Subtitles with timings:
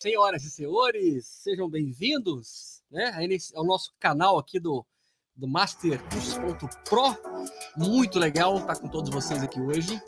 [0.00, 3.12] Senhoras e senhores, sejam bem-vindos né,
[3.52, 4.86] ao nosso canal aqui do,
[5.34, 7.18] do Mastercursos.pro.
[7.76, 10.00] Muito legal estar com todos vocês aqui hoje.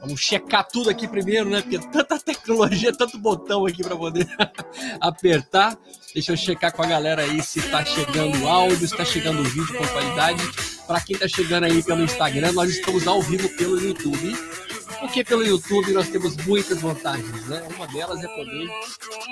[0.00, 1.60] Vamos checar tudo aqui primeiro, né?
[1.60, 4.26] Porque tanta tecnologia, tanto botão aqui para poder
[4.98, 5.78] apertar.
[6.14, 9.40] Deixa eu checar com a galera aí se está chegando o áudio, se está chegando
[9.40, 10.42] o vídeo com qualidade.
[10.86, 14.63] Para quem está chegando aí pelo Instagram, nós estamos ao vivo pelo YouTube
[15.04, 17.62] porque pelo YouTube nós temos muitas vantagens, né?
[17.76, 18.70] Uma delas é poder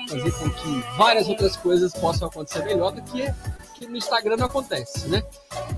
[0.07, 3.25] fazer com que várias outras coisas possam acontecer melhor do que,
[3.75, 5.25] que no Instagram não acontece, né?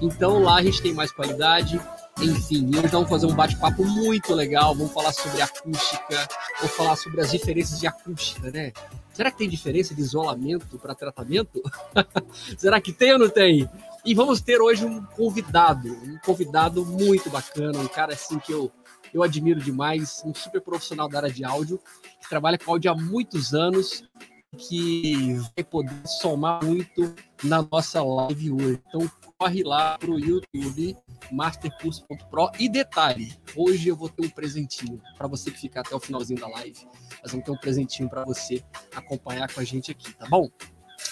[0.02, 1.80] Então lá a gente tem mais qualidade,
[2.21, 4.75] enfim, hoje vamos fazer um bate-papo muito legal.
[4.75, 6.29] Vamos falar sobre acústica,
[6.61, 8.73] vou falar sobre as diferenças de acústica, né?
[9.13, 11.63] Será que tem diferença de isolamento para tratamento?
[12.59, 13.71] Será que tem ou não tem?
[14.05, 18.73] E vamos ter hoje um convidado, um convidado muito bacana, um cara assim que eu
[19.14, 21.80] eu admiro demais, um super profissional da área de áudio,
[22.20, 24.02] que trabalha com áudio há muitos anos,
[24.59, 28.80] que vai poder somar muito na nossa live hoje.
[28.88, 30.96] Então corre lá pro YouTube
[31.32, 36.01] mastercurso.pro e detalhe, hoje eu vou ter um presentinho para você que ficar até o
[36.01, 36.87] finalzinho da live.
[37.23, 38.62] Nós vamos ter um presentinho para você
[38.95, 40.51] acompanhar com a gente aqui, tá bom?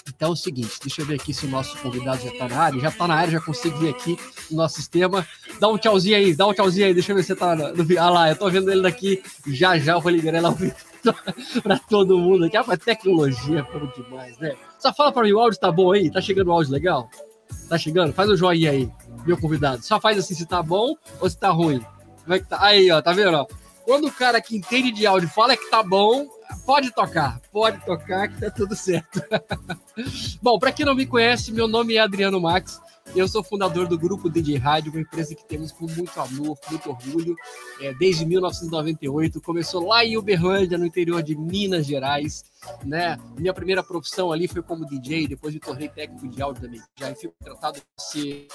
[0.07, 2.57] Então é o seguinte, deixa eu ver aqui se o nosso convidado já está na
[2.57, 2.79] área.
[2.79, 4.17] Já está na área, já consigo ver aqui
[4.51, 5.25] no nosso sistema.
[5.59, 7.99] Dá um tchauzinho aí, dá um tchauzinho aí, deixa eu ver se você está no.
[7.99, 9.23] Ah lá, eu estou vendo ele daqui.
[9.47, 10.75] Já já eu vou liberar ele ao vivo
[11.63, 12.57] para todo mundo aqui.
[12.57, 14.55] Ah, tecnologia é bom demais, né?
[14.79, 16.11] Só fala para mim, o áudio tá bom aí?
[16.11, 17.09] Tá chegando o áudio legal?
[17.69, 18.13] Tá chegando?
[18.13, 18.89] Faz o um joinha aí,
[19.25, 19.83] meu convidado.
[19.83, 21.81] Só faz assim se tá bom ou se tá ruim.
[22.23, 22.57] Como é que tá?
[22.61, 23.35] Aí, ó, tá vendo?
[23.35, 23.47] Ó?
[23.85, 26.27] Quando o cara que entende de áudio fala que tá bom,
[26.65, 29.21] pode tocar, pode tocar que tá tudo certo.
[30.41, 32.81] Bom, para quem não me conhece, meu nome é Adriano Max.
[33.15, 36.89] Eu sou fundador do Grupo DJ Rádio, uma empresa que temos com muito amor, muito
[36.89, 37.35] orgulho,
[37.79, 39.39] é, desde 1998.
[39.39, 42.43] Começou lá em Uberlândia, no interior de Minas Gerais.
[42.83, 43.19] Né?
[43.37, 46.81] Minha primeira profissão ali foi como DJ, depois me tornei técnico de áudio também.
[46.97, 47.79] Já fui tratado
[48.13, 48.47] de,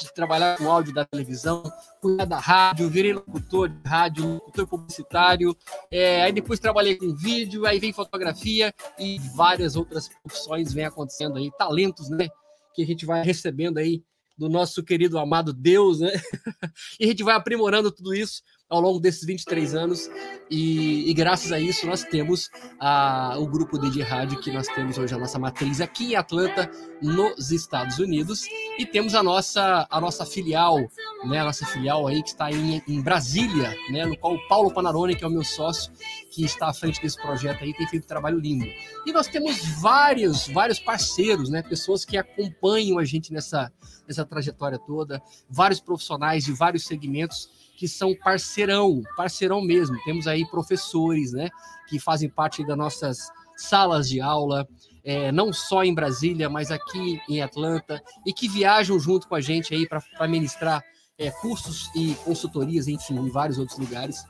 [0.00, 1.64] de trabalhar com áudio da televisão,
[2.00, 5.56] cuidar da rádio, virei locutor de rádio, locutor publicitário.
[5.90, 11.36] É, aí depois trabalhei com vídeo, aí vem fotografia e várias outras profissões vêm acontecendo
[11.36, 12.28] aí, talentos, né?
[12.74, 14.02] Que a gente vai recebendo aí
[14.36, 16.10] do nosso querido amado Deus, né?
[16.98, 20.10] e a gente vai aprimorando tudo isso ao longo desses 23 anos.
[20.50, 24.98] E, e graças a isso nós temos a, o grupo de rádio que nós temos
[24.98, 26.70] hoje a nossa matriz aqui em Atlanta,
[27.00, 28.44] nos Estados Unidos,
[28.78, 30.78] e temos a nossa a nossa filial,
[31.24, 34.72] né, a nossa filial aí que está em, em Brasília, né, no qual o Paulo
[34.72, 35.92] Panarone, que é o meu sócio,
[36.30, 38.66] que está à frente desse projeto aí, tem feito um trabalho lindo.
[39.06, 43.72] E nós temos vários vários parceiros, né, pessoas que acompanham a gente nessa
[44.06, 49.96] nessa trajetória toda, vários profissionais de vários segmentos que são parceirão, parceirão mesmo.
[50.04, 51.50] Temos aí professores, né,
[51.88, 53.18] que fazem parte das nossas
[53.56, 54.66] salas de aula,
[55.04, 59.40] é, não só em Brasília, mas aqui em Atlanta, e que viajam junto com a
[59.40, 60.82] gente aí para ministrar
[61.18, 64.24] é, cursos e consultorias, enfim, em vários outros lugares.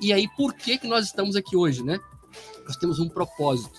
[0.00, 1.98] E aí, por que, que nós estamos aqui hoje, né?
[2.64, 3.78] Nós temos um propósito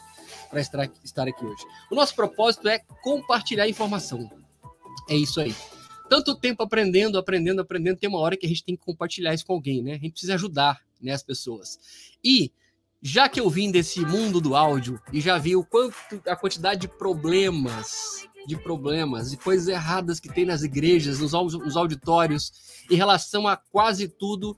[0.50, 1.64] para estar aqui hoje.
[1.92, 4.30] O nosso propósito é compartilhar informação.
[5.10, 5.56] É isso aí
[6.10, 9.46] tanto tempo aprendendo, aprendendo, aprendendo, tem uma hora que a gente tem que compartilhar isso
[9.46, 9.92] com alguém, né?
[9.92, 11.80] A gente precisa ajudar né, as pessoas.
[12.24, 12.52] E
[13.02, 15.96] já que eu vim desse mundo do áudio e já vi o quanto
[16.28, 21.78] a quantidade de problemas, de problemas e coisas erradas que tem nas igrejas, nos, nos
[21.78, 22.52] auditórios,
[22.90, 24.58] em relação a quase tudo,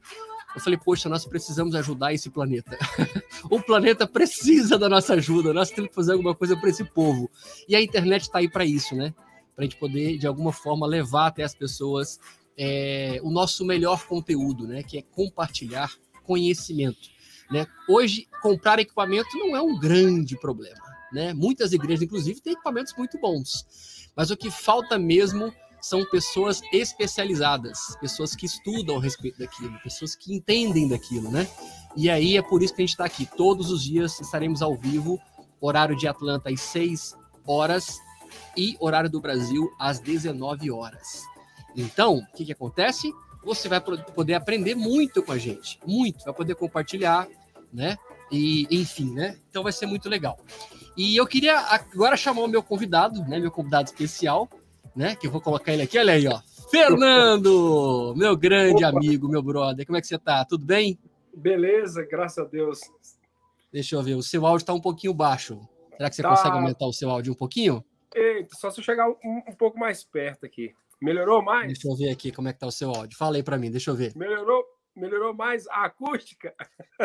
[0.55, 2.77] eu falei, poxa, nós precisamos ajudar esse planeta.
[3.49, 7.29] o planeta precisa da nossa ajuda, nós temos que fazer alguma coisa para esse povo.
[7.67, 9.13] E a internet está aí para isso, né?
[9.55, 12.19] Para a gente poder, de alguma forma, levar até as pessoas
[12.57, 14.83] é, o nosso melhor conteúdo, né?
[14.83, 15.91] Que é compartilhar
[16.23, 17.09] conhecimento.
[17.51, 17.67] Né?
[17.87, 20.79] Hoje, comprar equipamento não é um grande problema.
[21.11, 21.33] Né?
[21.33, 24.09] Muitas igrejas, inclusive, têm equipamentos muito bons.
[24.15, 30.15] Mas o que falta mesmo são pessoas especializadas, pessoas que estudam a respeito daquilo, pessoas
[30.15, 31.49] que entendem daquilo, né?
[31.97, 33.25] E aí é por isso que a gente está aqui.
[33.25, 35.19] Todos os dias estaremos ao vivo,
[35.59, 37.15] horário de Atlanta às 6
[37.45, 37.97] horas
[38.55, 41.23] e horário do Brasil às 19 horas.
[41.75, 43.11] Então, o que, que acontece?
[43.43, 47.27] Você vai poder aprender muito com a gente, muito, vai poder compartilhar,
[47.73, 47.97] né?
[48.31, 49.37] E enfim, né?
[49.49, 50.37] Então vai ser muito legal.
[50.95, 53.39] E eu queria agora chamar o meu convidado, né?
[53.39, 54.49] Meu convidado especial,
[54.95, 55.15] né?
[55.15, 56.39] Que eu vou colocar ele aqui, olha aí, ó.
[56.69, 58.97] Fernando, meu grande Opa.
[58.97, 60.45] amigo, meu brother, como é que você tá?
[60.45, 60.97] Tudo bem?
[61.35, 62.79] Beleza, graças a Deus.
[63.71, 65.59] Deixa eu ver, o seu áudio está um pouquinho baixo.
[65.97, 66.29] Será que você tá.
[66.29, 67.83] consegue aumentar o seu áudio um pouquinho?
[68.13, 69.15] Eita, só se eu chegar um,
[69.47, 70.73] um, pouco mais perto aqui.
[71.01, 71.67] Melhorou mais?
[71.67, 73.17] Deixa eu ver aqui como é que tá o seu áudio.
[73.17, 74.15] Fala aí para mim, deixa eu ver.
[74.15, 74.63] Melhorou,
[74.95, 76.53] melhorou mais a acústica.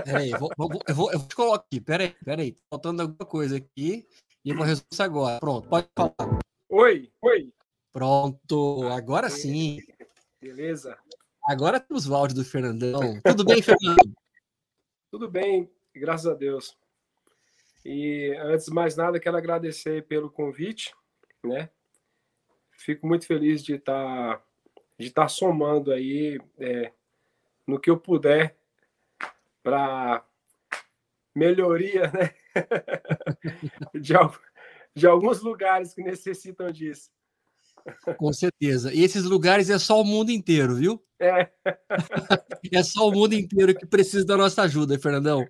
[0.04, 1.80] Peraí, eu vou, vou, eu, vou, eu vou te colocar aqui.
[1.80, 2.52] Peraí, peraí.
[2.52, 4.06] Tá faltando alguma coisa aqui
[4.44, 5.40] e eu vou resolver isso agora.
[5.40, 6.40] Pronto, pode falar.
[6.68, 7.52] Oi, oi.
[7.92, 9.80] Pronto, agora sim.
[10.40, 10.98] Beleza.
[11.48, 13.00] Agora temos o áudio do Fernandão.
[13.24, 14.12] Tudo bem, Fernando?
[15.10, 16.76] Tudo bem, graças a Deus.
[17.88, 20.92] E antes de mais nada, quero agradecer pelo convite,
[21.44, 21.70] né?
[22.72, 24.44] Fico muito feliz de estar
[24.98, 26.90] de estar somando aí é,
[27.64, 28.56] no que eu puder
[29.62, 30.26] para
[31.32, 32.34] melhoria, né?
[33.94, 34.14] de,
[34.92, 37.12] de alguns lugares que necessitam disso.
[38.18, 38.92] Com certeza.
[38.92, 41.02] E esses lugares é só o mundo inteiro, viu?
[41.20, 41.48] É.
[42.72, 45.46] é só o mundo inteiro que precisa da nossa ajuda, Fernandão.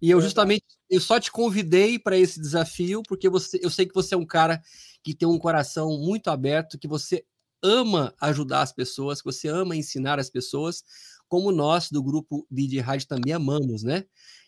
[0.00, 3.94] E eu justamente eu só te convidei para esse desafio porque você, eu sei que
[3.94, 4.60] você é um cara
[5.02, 7.24] que tem um coração muito aberto, que você
[7.62, 10.82] ama ajudar as pessoas, que você ama ensinar as pessoas,
[11.28, 14.04] como nós do grupo DJ Rádio também amamos, né?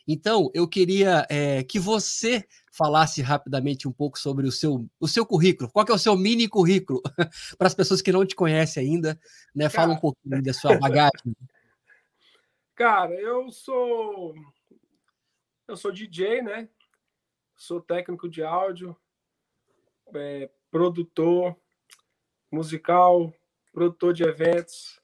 [0.07, 5.25] Então, eu queria é, que você falasse rapidamente um pouco sobre o seu, o seu
[5.25, 5.71] currículo.
[5.71, 7.01] Qual é o seu mini currículo?
[7.59, 9.19] Para as pessoas que não te conhecem ainda,
[9.55, 9.69] né?
[9.69, 11.11] Fala um pouquinho da sua bagagem.
[12.75, 14.35] Cara, eu sou
[15.69, 16.69] eu sou DJ, né?
[17.55, 18.97] Sou técnico de áudio,
[20.15, 21.57] é, produtor
[22.51, 23.33] musical,
[23.73, 25.01] produtor de eventos,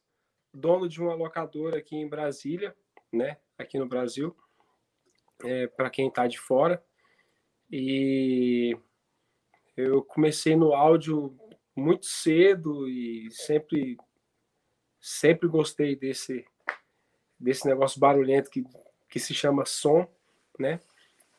[0.53, 2.77] dono de uma locadora aqui em Brasília,
[3.12, 3.39] né?
[3.56, 4.37] Aqui no Brasil
[5.44, 6.82] é, para quem está de fora.
[7.70, 8.76] E
[9.76, 11.38] eu comecei no áudio
[11.76, 13.96] muito cedo e sempre
[15.00, 16.44] sempre gostei desse
[17.38, 18.64] desse negócio barulhento que,
[19.08, 20.08] que se chama som,
[20.58, 20.81] né?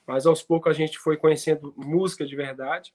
[0.08, 2.94] Mas aos poucos a gente foi conhecendo música de verdade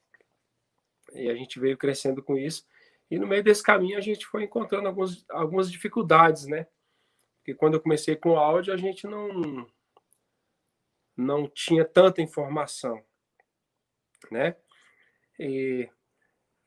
[1.13, 2.67] e a gente veio crescendo com isso.
[3.11, 6.67] E no meio desse caminho a gente foi encontrando algumas, algumas dificuldades, né?
[7.39, 9.67] Porque quando eu comecei com áudio a gente não
[11.17, 13.03] não tinha tanta informação,
[14.31, 14.57] né?
[15.39, 15.89] E,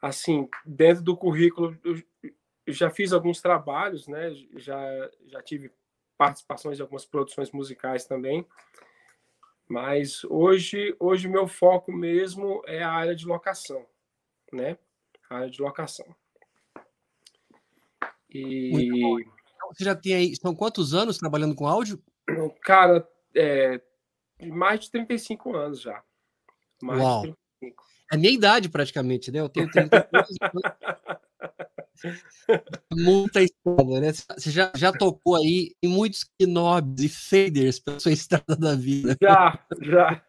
[0.01, 4.33] assim, dentro do currículo, eu já fiz alguns trabalhos, né?
[4.55, 5.71] Já, já tive
[6.17, 8.45] participações em algumas produções musicais também,
[9.67, 13.85] mas hoje, hoje meu foco mesmo é a área de locação,
[14.51, 14.77] né?
[15.29, 16.15] A área de locação.
[18.29, 18.71] E
[19.69, 22.01] você já tem aí, são quantos anos trabalhando com áudio?
[22.61, 23.81] Cara, é,
[24.45, 26.03] mais de 35 anos já.
[26.81, 27.21] Mais Uau.
[27.21, 27.83] de 35.
[28.11, 29.39] É a minha idade, praticamente, né?
[29.39, 30.29] Eu tenho 30 anos.
[32.93, 34.13] Muita história, né?
[34.13, 39.17] Você já, já tocou aí em muitos knobs e faders pela sua estrada da vida.
[39.21, 40.21] Já, já.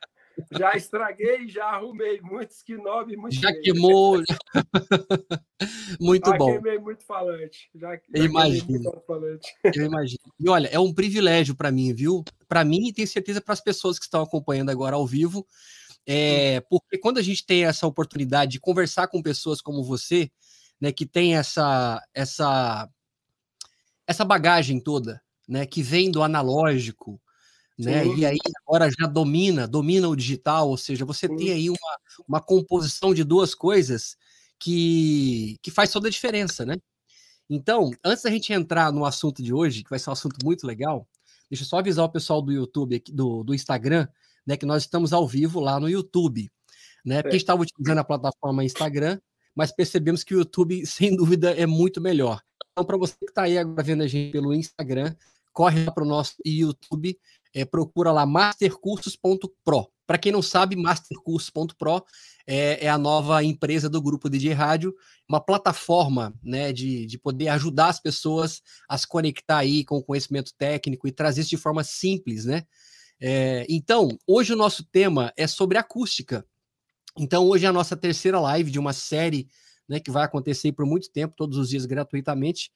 [0.52, 4.22] Já estraguei, já arrumei muitos knobs, muito Já queimou.
[6.00, 6.52] muito já bom.
[6.52, 7.70] queimei muito falante.
[7.74, 9.02] Já, já eu imagino.
[9.06, 9.54] Falante.
[9.64, 10.32] Eu imagino.
[10.38, 12.24] E olha, é um privilégio para mim, viu?
[12.48, 15.46] Para mim e tenho certeza para as pessoas que estão acompanhando agora ao vivo.
[16.06, 20.30] É, porque quando a gente tem essa oportunidade de conversar com pessoas como você,
[20.80, 22.88] né, que tem essa essa
[24.06, 27.20] essa bagagem toda, né, que vem do analógico,
[27.78, 28.04] né?
[28.06, 31.36] E aí agora já domina, domina o digital, ou seja, você Sim.
[31.36, 34.16] tem aí uma, uma composição de duas coisas
[34.58, 36.76] que, que faz toda a diferença, né?
[37.48, 40.66] Então, antes da gente entrar no assunto de hoje, que vai ser um assunto muito
[40.66, 41.08] legal,
[41.48, 44.06] deixa eu só avisar o pessoal do YouTube, aqui, do, do Instagram,
[44.46, 46.50] né, que nós estamos ao vivo lá no YouTube,
[47.04, 47.22] né?
[47.22, 49.20] Porque estava utilizando a plataforma Instagram,
[49.54, 52.42] mas percebemos que o YouTube, sem dúvida, é muito melhor.
[52.72, 55.14] Então, para você que está aí agora vendo a gente pelo Instagram,
[55.52, 57.18] corre lá para o nosso YouTube,
[57.58, 59.88] é, procura lá mastercursos.pro.
[60.06, 62.04] Para quem não sabe, mastercursos.pro
[62.46, 64.94] é, é, a nova empresa do grupo DJ Rádio,
[65.28, 70.02] uma plataforma né, de, de poder ajudar as pessoas a se conectar aí com o
[70.02, 72.64] conhecimento técnico e trazer isso de forma simples, né?
[73.20, 76.46] É, então, hoje o nosso tema é sobre acústica.
[77.18, 79.48] Então, hoje é a nossa terceira live de uma série
[79.88, 82.70] né, que vai acontecer por muito tempo, todos os dias gratuitamente.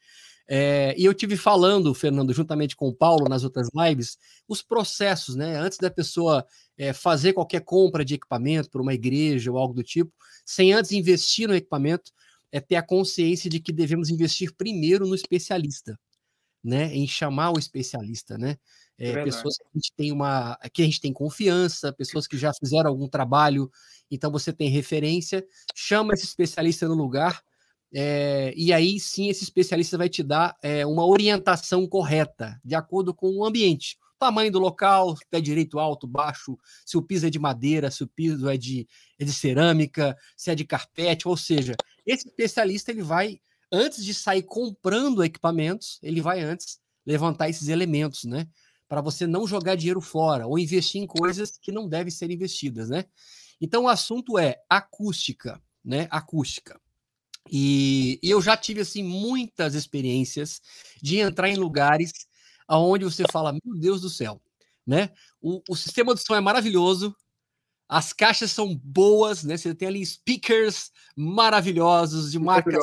[0.49, 4.19] É, e eu tive falando, Fernando, juntamente com o Paulo nas outras lives,
[4.49, 5.57] os processos, né?
[5.57, 6.45] Antes da pessoa
[6.77, 10.13] é, fazer qualquer compra de equipamento para uma igreja ou algo do tipo,
[10.45, 12.11] sem antes investir no equipamento,
[12.51, 15.99] é ter a consciência de que devemos investir primeiro no especialista,
[16.63, 16.95] né?
[16.95, 18.57] Em chamar o especialista, né?
[18.99, 22.37] É, é pessoas que a gente tem uma, que a gente tem confiança, pessoas que
[22.37, 23.71] já fizeram algum trabalho,
[24.11, 25.45] então você tem referência,
[25.75, 27.43] chama esse especialista no lugar
[27.95, 33.13] é, e aí sim esse especialista vai te dar é, uma orientação correta, de acordo
[33.13, 33.99] com o ambiente.
[34.19, 36.57] Tamanho do local, pé direito, alto, baixo,
[36.87, 38.87] se o piso é de madeira, se o piso é de,
[39.19, 41.75] é de cerâmica, se é de carpete, ou seja,
[42.07, 48.23] esse especialista ele vai, antes de sair comprando equipamentos, ele vai antes levantar esses elementos,
[48.25, 48.47] né?
[48.89, 52.91] Para você não jogar dinheiro fora ou investir em coisas que não devem ser investidas,
[52.91, 53.05] né?
[53.61, 56.07] Então o assunto é acústica, né?
[56.11, 56.81] Acústica.
[57.51, 60.61] E, e eu já tive assim muitas experiências
[61.03, 62.13] de entrar em lugares
[62.67, 64.41] aonde você fala, meu Deus do céu,
[64.87, 65.11] né?
[65.41, 67.15] O, o sistema de som é maravilhoso,
[67.89, 69.57] as caixas são boas, né?
[69.57, 72.83] Você tem ali speakers maravilhosos de marcas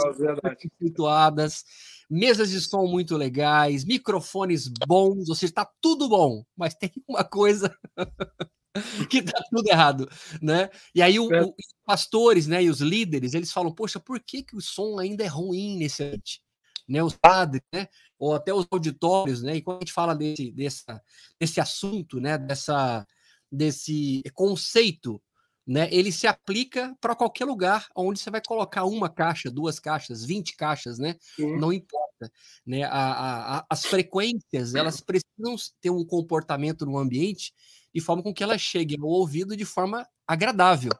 [0.62, 1.64] conceituadas,
[2.10, 7.24] mesas de som muito legais, microfones bons, ou seja, está tudo bom, mas tem uma
[7.24, 7.76] coisa
[9.10, 10.10] que tá tudo errado,
[10.42, 10.70] né?
[10.94, 11.42] E aí o, é.
[11.42, 15.00] o, os pastores, né, e os líderes, eles falam, poxa, por que, que o som
[15.00, 16.42] ainda é ruim nesse ambiente?
[16.88, 20.52] Né, os padres, né, ou até os auditórios, né, e quando a gente fala desse,
[20.52, 21.02] dessa,
[21.40, 23.06] desse assunto, né, dessa,
[23.52, 25.22] desse conceito,
[25.68, 30.26] né, ele se aplica para qualquer lugar onde você vai colocar uma caixa, duas caixas,
[30.26, 31.58] 20 caixas, né, Sim.
[31.58, 32.32] não importa,
[32.66, 37.54] né, a, a, a, as frequências, elas precisam ter um comportamento no ambiente
[38.00, 40.92] de forma com que ela chegue ao ouvido de forma agradável,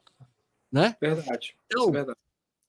[0.70, 0.96] né?
[1.00, 1.56] Verdade.
[1.66, 2.18] Então, é verdade.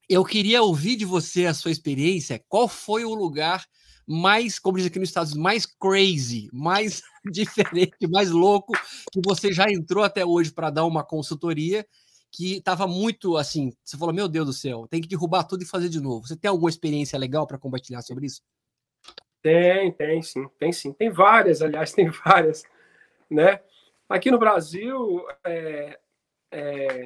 [0.10, 2.44] eu queria ouvir de você a sua experiência.
[2.48, 3.66] Qual foi o lugar
[4.08, 8.74] mais, como diz aqui nos Estados Unidos, mais crazy, mais diferente, mais louco
[9.12, 11.86] que você já entrou até hoje para dar uma consultoria
[12.32, 15.68] que estava muito assim, você falou, meu Deus do céu, tem que derrubar tudo e
[15.68, 16.26] fazer de novo.
[16.26, 18.42] Você tem alguma experiência legal para compartilhar sobre isso?
[19.42, 20.94] Tem, tem sim, tem sim.
[20.94, 22.64] Tem várias, aliás, tem várias,
[23.30, 23.60] né?
[24.12, 25.98] Aqui no Brasil, é,
[26.52, 27.06] é,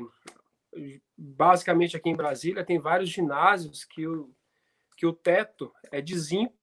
[1.16, 4.34] basicamente aqui em Brasília, tem vários ginásios que o,
[4.98, 6.58] que o teto é de zinco.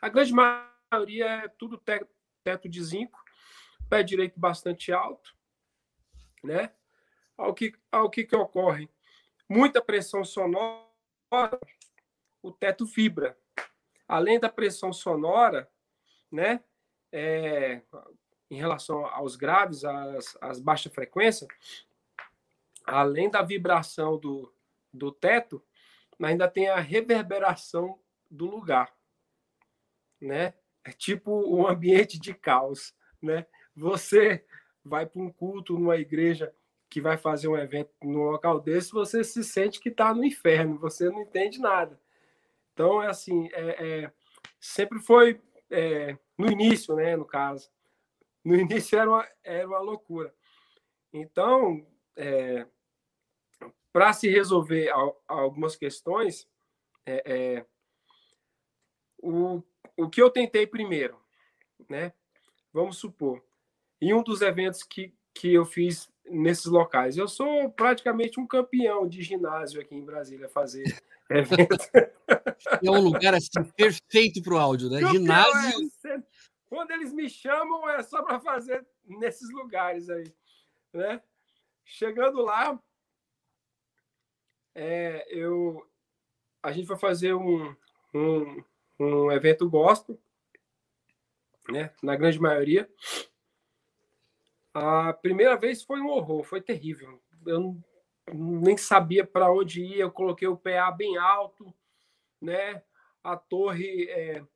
[0.00, 2.06] A grande maioria é tudo te,
[2.44, 3.18] teto de zinco,
[3.88, 5.34] pé direito bastante alto,
[6.44, 6.72] né?
[7.36, 8.88] Ao que, ao que, que ocorre?
[9.48, 10.86] Muita pressão sonora,
[12.40, 13.36] o teto vibra.
[14.06, 15.68] Além da pressão sonora,
[16.30, 16.62] né?
[17.10, 17.82] É,
[18.50, 21.48] em relação aos graves, às, às baixas frequências,
[22.84, 24.52] além da vibração do,
[24.92, 25.62] do teto,
[26.20, 27.98] ainda tem a reverberação
[28.30, 28.92] do lugar,
[30.20, 30.54] né?
[30.84, 33.46] É tipo um ambiente de caos, né?
[33.76, 34.44] Você
[34.84, 36.52] vai para um culto numa igreja
[36.88, 40.78] que vai fazer um evento num local desse, você se sente que está no inferno,
[40.78, 42.00] você não entende nada.
[42.72, 44.12] Então, é assim, é, é
[44.58, 45.40] sempre foi
[45.70, 47.70] é, no início, né, no caso,
[48.44, 50.34] no início era uma, era uma loucura.
[51.12, 52.66] Então, é,
[53.92, 54.90] para se resolver
[55.26, 56.48] algumas questões,
[57.04, 57.66] é, é,
[59.18, 59.62] o,
[59.96, 61.18] o que eu tentei primeiro,
[61.88, 62.12] né?
[62.72, 63.42] Vamos supor,
[64.00, 69.08] em um dos eventos que, que eu fiz nesses locais, eu sou praticamente um campeão
[69.08, 70.84] de ginásio aqui em Brasília, fazer
[71.28, 71.88] eventos.
[72.82, 75.00] É um lugar assim perfeito para o áudio, né?
[75.00, 75.90] Campeão, ginásio.
[76.70, 80.32] Quando eles me chamam, é só para fazer nesses lugares aí.
[80.92, 81.20] Né?
[81.84, 82.80] Chegando lá,
[84.72, 85.84] é, eu,
[86.62, 87.74] a gente vai fazer um,
[88.14, 88.64] um,
[89.00, 90.16] um evento gospel,
[91.68, 91.92] né?
[92.00, 92.88] na grande maioria.
[94.72, 97.20] A primeira vez foi um horror, foi terrível.
[97.44, 97.76] Eu
[98.32, 101.74] nem sabia para onde ir, eu coloquei o PA bem alto,
[102.40, 102.80] né?
[103.24, 104.46] A torre, é,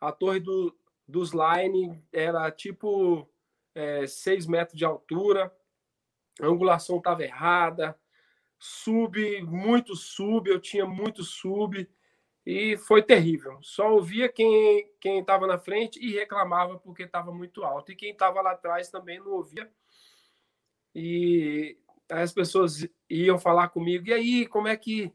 [0.00, 0.74] a torre do,
[1.06, 3.28] dos line era tipo
[3.74, 5.52] é, 6 metros de altura,
[6.40, 7.98] a angulação estava errada,
[8.58, 11.88] sub, muito sub, eu tinha muito sub,
[12.44, 13.58] e foi terrível.
[13.62, 18.40] Só ouvia quem estava na frente e reclamava porque estava muito alto, e quem estava
[18.40, 19.70] lá atrás também não ouvia.
[20.94, 21.78] E
[22.10, 25.12] as pessoas iam falar comigo, e aí, como é que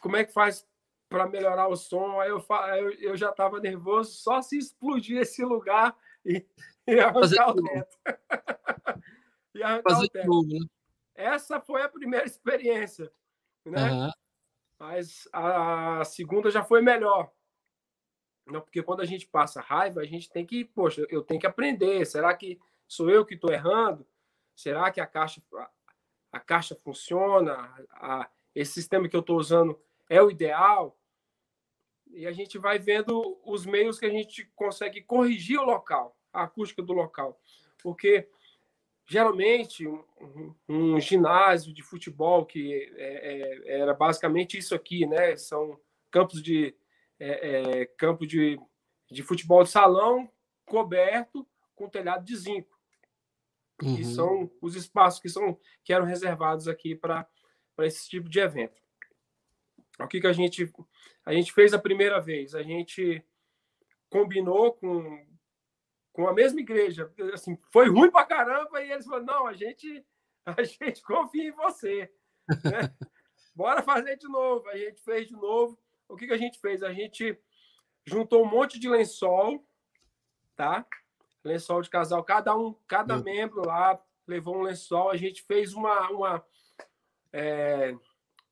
[0.00, 0.64] como é que faz
[1.08, 2.20] para melhorar o som.
[2.20, 2.44] Aí eu,
[2.76, 6.44] eu, eu já estava nervoso, só se explodir esse lugar e,
[6.86, 7.98] e arrancar Fazer o teto.
[9.54, 10.42] e arrancar Fazer o teto.
[10.46, 10.66] Né?
[11.14, 13.12] Essa foi a primeira experiência,
[13.64, 13.90] né?
[13.90, 14.10] Uhum.
[14.78, 17.32] Mas a segunda já foi melhor.
[18.46, 21.46] Não, porque quando a gente passa raiva, a gente tem que, poxa, eu tenho que
[21.46, 22.06] aprender.
[22.06, 24.06] Será que sou eu que estou errando?
[24.54, 25.42] Será que a caixa
[26.30, 27.54] a caixa funciona?
[27.90, 30.98] A, esse sistema que eu estou usando é o ideal?
[32.10, 36.44] e a gente vai vendo os meios que a gente consegue corrigir o local, a
[36.44, 37.40] acústica do local.
[37.82, 38.28] Porque
[39.06, 45.36] geralmente um, um ginásio de futebol que é, é, era basicamente isso aqui, né?
[45.36, 45.78] São
[46.10, 46.74] campos de
[47.18, 48.58] é, é campo de,
[49.10, 50.30] de futebol de salão
[50.64, 52.76] coberto com telhado de zinco.
[53.82, 53.96] Uhum.
[53.96, 57.28] Que são os espaços que são que eram reservados aqui para
[57.80, 58.87] esse tipo de evento.
[59.98, 60.72] O que, que a gente
[61.24, 62.54] a gente fez a primeira vez?
[62.54, 63.22] A gente
[64.08, 65.26] combinou com,
[66.12, 67.12] com a mesma igreja.
[67.32, 70.04] Assim, foi ruim pra caramba e eles falaram: não, a gente,
[70.46, 72.10] a gente confia em você.
[72.64, 72.94] Né?
[73.54, 74.68] Bora fazer de novo.
[74.68, 75.78] A gente fez de novo.
[76.08, 76.82] O que, que a gente fez?
[76.82, 77.38] A gente
[78.06, 79.66] juntou um monte de lençol,
[80.56, 80.86] tá?
[81.44, 82.22] Lençol de casal.
[82.24, 83.24] Cada um, cada Meu.
[83.24, 85.10] membro lá levou um lençol.
[85.10, 86.08] A gente fez uma.
[86.10, 86.46] uma
[87.32, 87.94] é,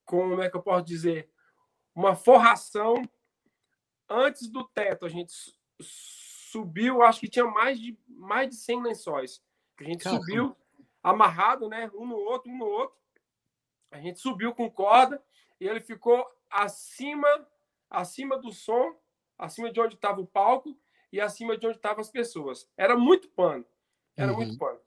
[0.05, 1.31] como é que eu posso dizer?
[1.97, 3.03] Uma forração
[4.09, 5.07] antes do teto.
[5.07, 5.33] A gente
[5.81, 9.43] subiu, acho que tinha mais de, mais de 100 lençóis.
[9.81, 10.23] A gente Caramba.
[10.23, 10.57] subiu
[11.03, 11.91] amarrado, né?
[11.95, 12.97] Um no outro, um no outro.
[13.91, 15.23] A gente subiu com corda
[15.61, 17.29] e ele ficou acima,
[17.89, 18.95] acima do som,
[19.39, 20.79] acima de onde estava o palco
[21.13, 22.69] e acima de onde estavam as pessoas.
[22.77, 23.65] Era muito pano.
[24.17, 24.39] Era uhum.
[24.39, 24.81] muito pano.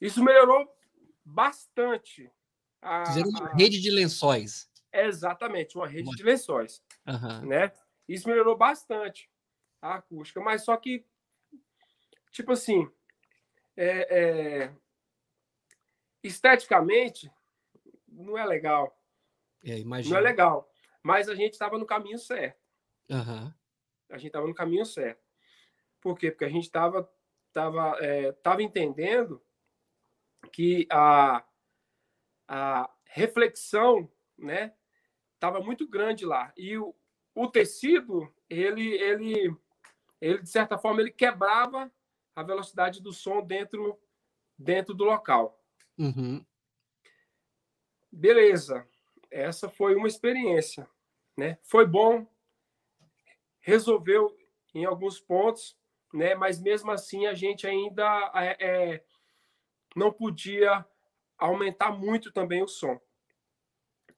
[0.00, 0.68] Isso melhorou
[1.24, 2.30] bastante.
[2.80, 3.54] A, Fizeram uma a...
[3.54, 4.70] rede de lençóis.
[4.92, 6.82] Exatamente, uma rede de lençóis.
[7.06, 7.48] Uhum.
[7.48, 7.72] Né?
[8.08, 9.30] Isso melhorou bastante
[9.80, 11.04] a acústica, mas só que,
[12.30, 12.90] tipo assim,
[13.76, 14.74] é, é,
[16.22, 17.30] esteticamente,
[18.06, 18.96] não é legal.
[19.64, 20.70] É, não é legal.
[21.02, 22.60] Mas a gente estava no caminho certo.
[23.08, 23.52] Uhum.
[24.10, 25.22] A gente estava no caminho certo.
[26.00, 26.30] Por quê?
[26.30, 27.10] Porque a gente estava
[27.52, 29.42] tava, é, tava entendendo
[30.50, 31.44] que a,
[32.48, 34.74] a reflexão né,
[35.42, 36.52] estava muito grande lá.
[36.56, 36.94] E o,
[37.34, 39.56] o tecido, ele, ele
[40.20, 41.92] ele de certa forma ele quebrava
[42.36, 43.98] a velocidade do som dentro
[44.56, 45.60] dentro do local.
[45.98, 46.46] Uhum.
[48.10, 48.86] Beleza,
[49.28, 50.88] essa foi uma experiência,
[51.36, 51.58] né?
[51.64, 52.24] Foi bom,
[53.60, 54.36] resolveu
[54.72, 55.76] em alguns pontos,
[56.14, 56.36] né?
[56.36, 59.04] Mas mesmo assim a gente ainda é, é,
[59.96, 60.86] não podia
[61.36, 63.00] aumentar muito também o som.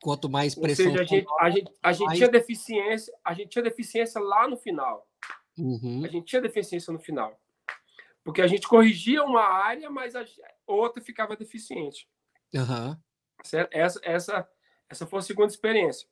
[0.04, 0.84] Quanto mais pressão.
[0.84, 2.18] Ou seja, a gente, a gente, a gente mais...
[2.18, 5.08] tinha deficiência, a gente tinha deficiência lá no final.
[5.56, 6.02] Uhum.
[6.04, 7.40] A gente tinha deficiência no final.
[8.22, 10.22] Porque a gente corrigia uma área, mas a
[10.66, 12.06] outra ficava deficiente.
[12.54, 12.94] Uhum.
[13.72, 14.48] Essa, essa,
[14.90, 16.06] essa foi a segunda experiência.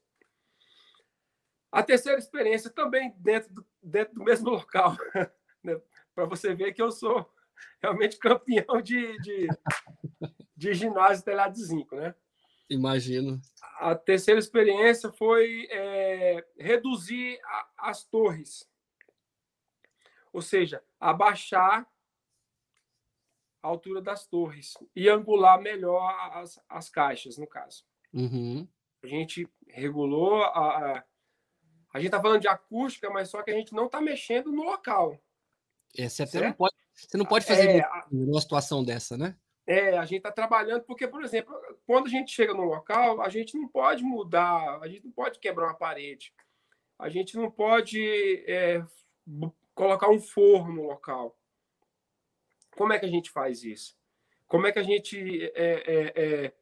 [1.71, 4.97] A terceira experiência também dentro do, dentro do mesmo local.
[5.65, 5.81] Né?
[6.13, 7.25] Para você ver que eu sou
[7.81, 9.47] realmente campeão de, de,
[10.57, 12.17] de ginásio telhado de zinco, né?
[12.73, 13.41] Imagino.
[13.79, 18.71] A terceira experiência foi é, reduzir a, as torres
[20.33, 21.87] ou seja, abaixar
[23.63, 27.85] a altura das torres e angular melhor as, as caixas, no caso.
[28.13, 28.67] Uhum.
[29.03, 31.05] A gente regulou a, a,
[31.93, 34.63] a gente está falando de acústica, mas só que a gente não está mexendo no
[34.63, 35.21] local.
[35.97, 39.37] É, você não pode, você não pode fazer é, uma situação dessa, né?
[39.67, 41.55] É, a gente está trabalhando, porque, por exemplo,
[41.87, 45.39] quando a gente chega no local, a gente não pode mudar, a gente não pode
[45.39, 46.35] quebrar uma parede,
[46.99, 48.85] a gente não pode é,
[49.75, 51.39] colocar um forno no local.
[52.77, 53.97] Como é que a gente faz isso?
[54.49, 56.55] Como é que a gente é, é, é,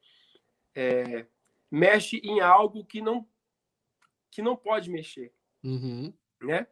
[0.75, 1.27] é,
[1.71, 3.27] mexe em algo que não
[4.31, 5.33] que não pode mexer,
[5.65, 6.13] uhum.
[6.41, 6.69] né?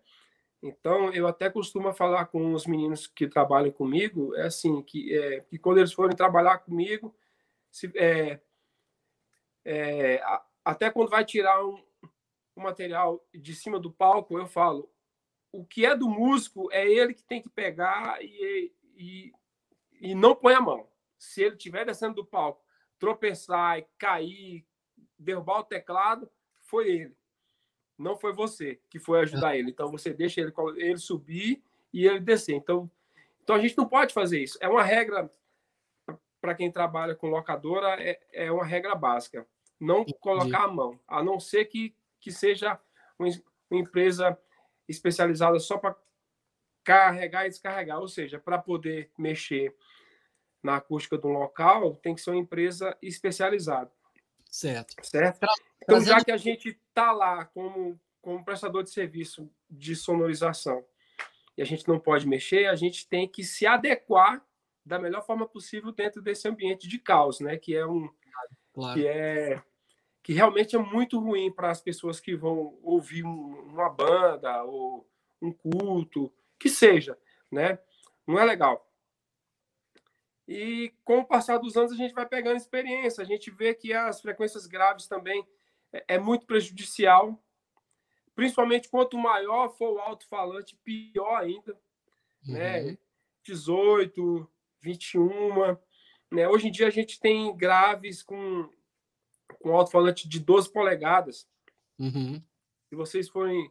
[0.63, 5.41] Então eu até costumo falar com os meninos que trabalham comigo, é assim que, é,
[5.41, 7.15] que quando eles forem trabalhar comigo,
[7.71, 8.41] se, é,
[9.65, 10.21] é,
[10.65, 11.81] até quando vai tirar um,
[12.57, 14.91] um material de cima do palco, eu falo,
[15.53, 19.33] o que é do músico é ele que tem que pegar e, e,
[20.01, 20.89] e não põe a mão.
[21.17, 22.65] Se ele estiver descendo do palco,
[22.99, 24.67] tropeçar, cair,
[25.19, 27.18] derrubar o teclado, foi ele.
[27.99, 29.71] Não foi você que foi ajudar ele.
[29.71, 32.55] Então você deixa ele, ele subir e ele descer.
[32.55, 32.89] Então,
[33.43, 34.57] então a gente não pode fazer isso.
[34.61, 35.31] É uma regra
[36.41, 39.47] para quem trabalha com locadora, é, é uma regra básica.
[39.81, 42.79] Não colocar a mão, a não ser que, que seja
[43.19, 43.29] uma,
[43.71, 44.39] uma empresa
[44.89, 45.97] especializada só para
[46.85, 49.75] carregar e descarregar, ou seja, para poder mexer
[50.63, 53.91] na acústica do local, tem que ser uma empresa especializada.
[54.49, 54.95] Certo.
[55.05, 55.47] Certo?
[55.83, 60.85] Então, já que a gente está lá como, como prestador de serviço de sonorização
[61.57, 64.45] e a gente não pode mexer, a gente tem que se adequar
[64.85, 67.57] da melhor forma possível dentro desse ambiente de caos, né?
[67.57, 68.09] Que é um
[68.73, 68.99] claro.
[68.99, 69.63] que é
[70.23, 75.09] que realmente é muito ruim para as pessoas que vão ouvir uma banda ou
[75.41, 77.17] um culto, que seja,
[77.51, 77.79] né?
[78.27, 78.87] Não é legal.
[80.49, 83.93] E com o passar dos anos a gente vai pegando experiência, a gente vê que
[83.93, 85.47] as frequências graves também
[85.93, 87.39] é, é muito prejudicial,
[88.35, 91.79] principalmente quanto maior for o alto-falante, pior ainda,
[92.47, 92.81] né?
[92.81, 92.87] uhum.
[92.93, 92.99] né?
[93.45, 95.77] 18, 21,
[96.31, 96.49] né?
[96.49, 98.71] Hoje em dia a gente tem graves com
[99.61, 101.49] com alto-falante de 12 polegadas.
[101.99, 102.43] Uhum.
[102.89, 103.71] Se vocês forem,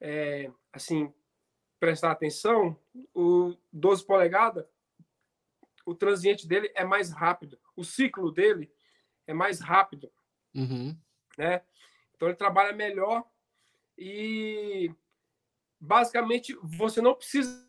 [0.00, 1.12] é, assim,
[1.78, 2.76] prestar atenção,
[3.14, 4.64] o 12 polegadas,
[5.90, 8.72] o transiente dele é mais rápido, o ciclo dele
[9.26, 10.10] é mais rápido,
[10.54, 10.96] uhum.
[11.36, 11.62] né?
[12.14, 13.28] Então ele trabalha melhor
[13.98, 14.94] e
[15.80, 17.68] basicamente você não precisa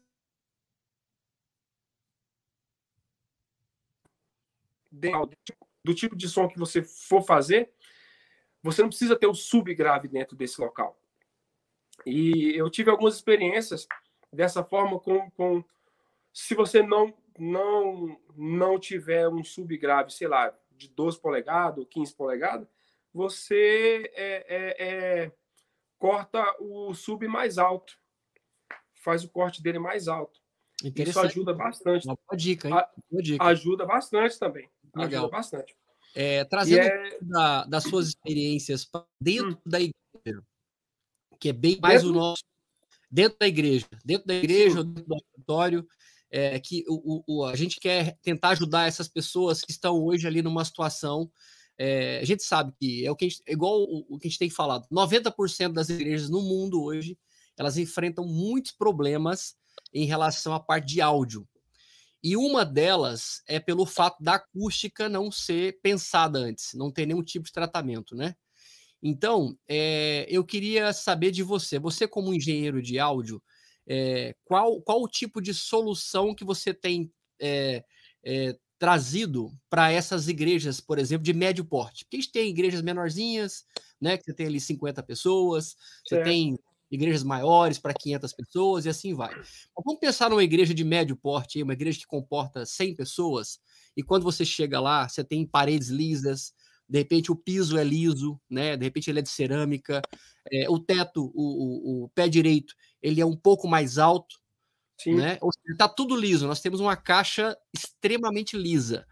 [5.84, 7.74] do tipo de som que você for fazer,
[8.62, 11.02] você não precisa ter o subgrave dentro desse local.
[12.06, 13.88] E eu tive algumas experiências
[14.32, 15.64] dessa forma com, com
[16.32, 22.14] se você não não não tiver um subgrave, sei lá, de 12 polegadas ou 15
[22.14, 22.68] polegadas,
[23.12, 25.32] você é, é, é,
[25.98, 27.98] corta o sub mais alto,
[28.94, 30.40] faz o corte dele mais alto.
[30.84, 32.08] Isso ajuda bastante.
[32.08, 32.76] Uma boa dica, hein?
[33.10, 33.44] Boa dica.
[33.44, 34.70] Ajuda bastante também.
[34.96, 35.24] Legal.
[35.24, 35.76] Ajuda bastante.
[36.16, 37.18] É, trazendo é...
[37.22, 38.88] Da, das suas experiências
[39.20, 39.58] dentro hum.
[39.66, 40.44] da igreja,
[41.40, 42.18] que é bem mais dentro...
[42.18, 42.44] o nosso.
[43.14, 45.86] Dentro da igreja, dentro da igreja, dentro do auditório,
[46.32, 50.42] é, que o, o, a gente quer tentar ajudar essas pessoas que estão hoje ali
[50.42, 51.30] numa situação.
[51.78, 54.30] É, a gente sabe que é o que gente, é igual o, o, que a
[54.30, 57.18] gente tem falado: 90% das igrejas no mundo hoje
[57.58, 59.56] elas enfrentam muitos problemas
[59.94, 61.48] em relação à parte de áudio.
[62.24, 67.24] E uma delas é pelo fato da acústica não ser pensada antes, não ter nenhum
[67.24, 68.36] tipo de tratamento, né?
[69.02, 73.42] Então, é, eu queria saber de você, você como engenheiro de áudio,
[73.88, 77.84] é, qual, qual o tipo de solução que você tem é,
[78.80, 82.04] trazido para essas igrejas, por exemplo, de médio porte?
[82.06, 83.64] Porque a gente tem igrejas menorzinhas,
[84.00, 86.58] né, que você tem ali 50 pessoas, você tem
[86.92, 89.34] igrejas maiores para 500 pessoas e assim vai.
[89.36, 93.60] Mas vamos pensar numa igreja de médio porte, uma igreja que comporta 100 pessoas,
[93.96, 96.54] e quando você chega lá, você tem paredes lisas,
[96.88, 98.76] de repente o piso é liso, né?
[98.76, 100.02] De repente ele é de cerâmica,
[100.52, 104.36] é, o teto, o, o, o, pé direito, ele é um pouco mais alto,
[105.00, 105.16] Sim.
[105.16, 105.38] né?
[105.42, 106.48] Ou seja, tá tudo liso.
[106.48, 109.06] Nós temos uma caixa extremamente lisa.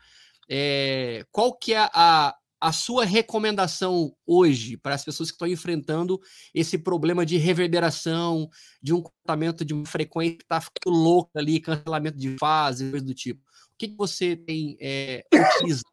[0.50, 6.20] É, qual que é a, a sua recomendação hoje para as pessoas que estão enfrentando
[6.54, 8.50] esse problema de reverberação,
[8.82, 13.06] de um comportamento de uma frequência que está ficando louca ali, cancelamento de fase, coisa
[13.06, 13.42] do tipo?
[13.42, 15.26] O que, que você tem é,
[15.58, 15.84] utiliza?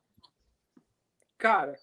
[1.39, 1.79] Cara,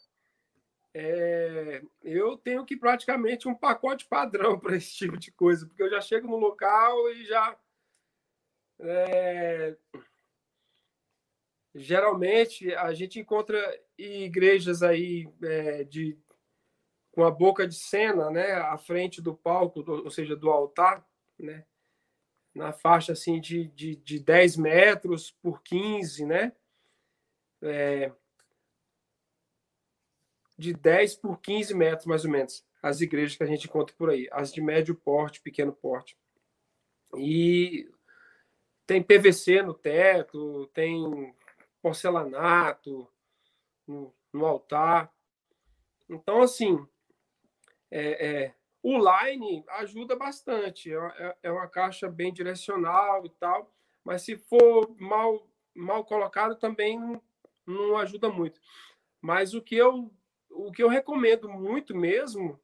[0.93, 5.89] é, eu tenho que praticamente um pacote padrão para esse tipo de coisa, porque eu
[5.89, 7.58] já chego no local e já
[8.79, 9.75] é,
[11.73, 13.58] geralmente a gente encontra
[13.97, 16.17] igrejas aí é, de
[17.12, 21.63] com a boca de cena, né, à frente do palco, ou seja, do altar, né,
[22.56, 26.51] na faixa assim de, de, de 10 metros por 15, né,
[27.62, 28.12] é,
[30.58, 34.10] de 10 por 15 metros, mais ou menos, as igrejas que a gente encontra por
[34.10, 36.18] aí, as de médio porte, pequeno porte.
[37.18, 37.89] E
[38.86, 41.34] tem PVC no teto, tem
[41.82, 43.08] porcelanato
[43.88, 45.12] no, no altar.
[46.10, 46.86] Então, assim,
[47.89, 50.94] é, é, o line ajuda bastante.
[50.94, 53.72] É, é, é uma caixa bem direcional e tal,
[54.04, 57.22] mas se for mal, mal colocado também não,
[57.66, 58.60] não ajuda muito.
[59.22, 60.12] Mas o que eu
[60.54, 62.60] o que eu recomendo muito mesmo,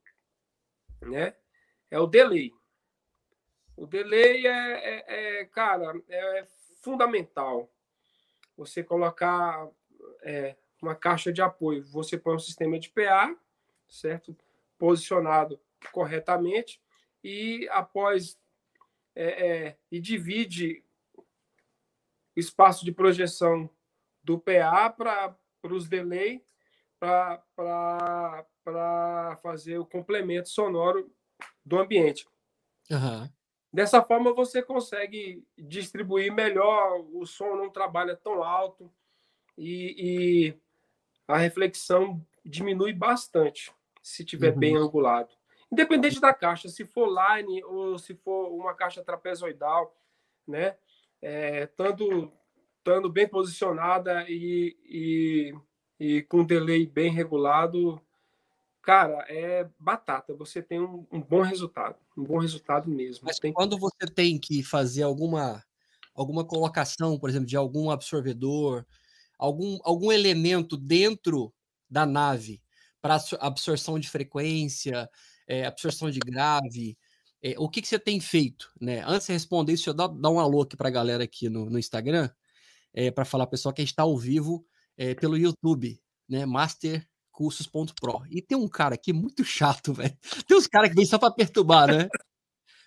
[1.01, 1.35] né,
[1.89, 2.53] é o delay.
[3.75, 6.45] O delay é, é, é cara, é
[6.81, 7.71] fundamental
[8.55, 9.69] você colocar
[10.21, 11.85] é, uma caixa de apoio.
[11.85, 13.35] Você põe um sistema de PA,
[13.87, 14.35] certo?
[14.77, 15.59] Posicionado
[15.91, 16.81] corretamente
[17.23, 18.37] e após
[19.15, 20.83] é, é, e divide
[22.35, 23.69] espaço de projeção
[24.23, 26.43] do PA para os delay
[26.99, 27.43] para
[29.41, 31.11] fazer o complemento sonoro
[31.65, 32.27] do ambiente.
[32.91, 33.29] Uhum.
[33.71, 38.91] Dessa forma, você consegue distribuir melhor, o som não trabalha tão alto
[39.57, 40.59] e, e
[41.27, 44.59] a reflexão diminui bastante se tiver uhum.
[44.59, 45.29] bem angulado.
[45.71, 49.95] Independente da caixa, se for line ou se for uma caixa trapezoidal,
[50.47, 50.75] né?
[51.21, 52.31] É, tanto,
[52.77, 55.53] estando bem posicionada e, e,
[55.99, 58.01] e com delay bem regulado,
[58.81, 60.33] cara, é batata.
[60.35, 63.25] Você tem um, um, bom resultado, um bom resultado mesmo.
[63.25, 63.51] Mas tem...
[63.51, 65.63] quando você tem que fazer alguma
[66.15, 68.85] alguma colocação, por exemplo, de algum absorvedor,
[69.37, 71.53] algum, algum elemento dentro
[71.89, 72.61] da nave
[73.01, 75.09] para absorção de frequência,
[75.47, 76.97] é, absorção de grave,
[77.41, 78.69] é, o que, que você tem feito?
[78.81, 79.01] Né?
[79.07, 81.69] Antes de responder isso, eu dar, dar um alô aqui para a galera aqui no,
[81.69, 82.29] no Instagram,
[82.93, 84.65] é, para falar, pessoal, que a gente está ao vivo
[85.15, 86.45] pelo YouTube, né?
[86.45, 87.07] Master
[87.39, 88.23] cursos.pro.
[88.29, 90.15] E tem um cara aqui muito chato, velho.
[90.45, 92.09] Tem uns caras que vêm só para perturbar, né?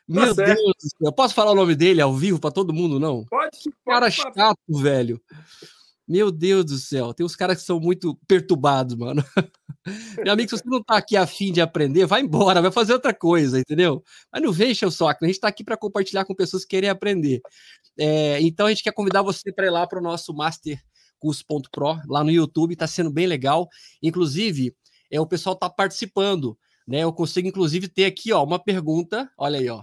[0.06, 0.58] Meu certo.
[0.58, 0.98] Deus, do céu.
[1.06, 3.24] eu posso falar o nome dele ao vivo para todo mundo, não?
[3.24, 3.58] Pode.
[3.86, 5.18] Cara pode chato, velho.
[6.06, 9.24] Meu Deus do céu, tem uns caras que são muito perturbados, mano.
[10.22, 13.14] Meu amigo, se você não tá aqui afim de aprender, vai embora, vai fazer outra
[13.14, 14.02] coisa, entendeu?
[14.30, 16.90] Mas não encher o saco, a gente tá aqui para compartilhar com pessoas que querem
[16.90, 17.40] aprender.
[17.98, 20.34] É, então a gente quer convidar você para ir lá para o nosso
[21.22, 23.68] mastercurso.pro, lá no YouTube, tá sendo bem legal.
[24.02, 24.74] Inclusive,
[25.10, 27.00] é, o pessoal tá participando, né?
[27.00, 29.82] Eu consigo, inclusive, ter aqui, ó, uma pergunta, olha aí, ó.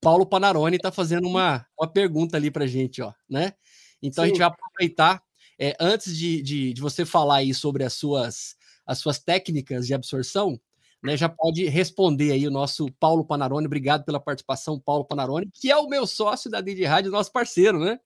[0.00, 3.54] Paulo Panarone tá fazendo uma, uma pergunta ali pra gente, ó, né?
[4.00, 4.42] Então a gente Sim.
[4.42, 5.22] vai aproveitar,
[5.58, 8.54] é, antes de, de, de você falar aí sobre as suas,
[8.86, 10.60] as suas técnicas de absorção,
[11.02, 13.66] né, já pode responder aí o nosso Paulo Panarone.
[13.66, 17.78] Obrigado pela participação, Paulo Panarone, que é o meu sócio da Didi Rádio, nosso parceiro,
[17.78, 17.98] né?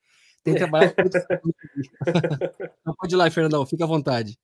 [0.42, 2.70] Tem trabalhado com muitos anos aqui.
[2.80, 4.38] Então pode ir lá, Fernandão, fica à vontade.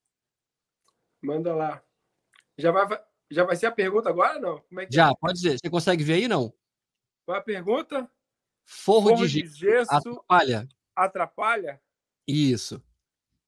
[1.23, 1.83] Manda lá.
[2.59, 2.87] Já vai,
[3.31, 4.61] já vai ser a pergunta agora não?
[4.61, 5.59] Como é que Já, pode dizer.
[5.59, 6.53] Você consegue ver aí, não?
[7.25, 8.11] Qual é a pergunta?
[8.65, 10.69] Forro, Forro de de gesso gesso atrapalha?
[10.95, 11.83] atrapalha?
[12.27, 12.83] Isso.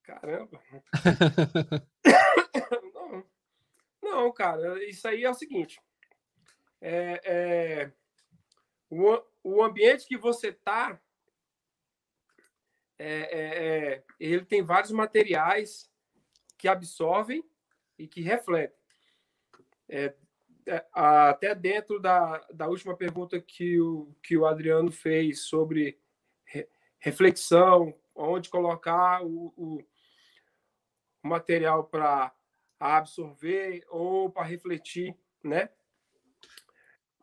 [0.02, 0.60] Caramba.
[2.94, 3.24] não.
[4.02, 5.80] não, cara, isso aí é o seguinte.
[6.80, 7.92] É, é,
[8.88, 11.00] o, o ambiente que você tá,
[12.98, 15.90] é, é, é, ele tem vários materiais
[16.56, 17.44] que absorvem
[17.98, 18.76] e que refletem.
[19.88, 20.14] É,
[20.66, 25.98] é, até dentro da, da última pergunta que o, que o Adriano fez sobre
[26.44, 29.84] re, reflexão, onde colocar o, o,
[31.22, 32.34] material para
[32.78, 35.70] absorver ou para refletir, né?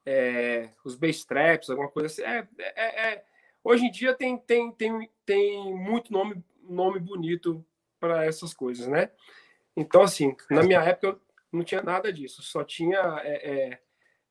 [0.05, 2.21] É, os base traps, alguma coisa assim.
[2.23, 3.25] É, é, é,
[3.63, 7.65] hoje em dia tem, tem, tem, tem muito nome, nome bonito
[7.99, 9.11] para essas coisas, né?
[9.75, 11.19] Então, assim, na minha época
[11.51, 13.79] não tinha nada disso, só tinha é,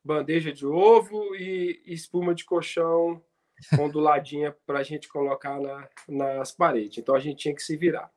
[0.04, 3.22] bandeja de ovo e espuma de colchão
[3.78, 6.98] onduladinha para a gente colocar na, nas paredes.
[6.98, 8.12] Então a gente tinha que se virar.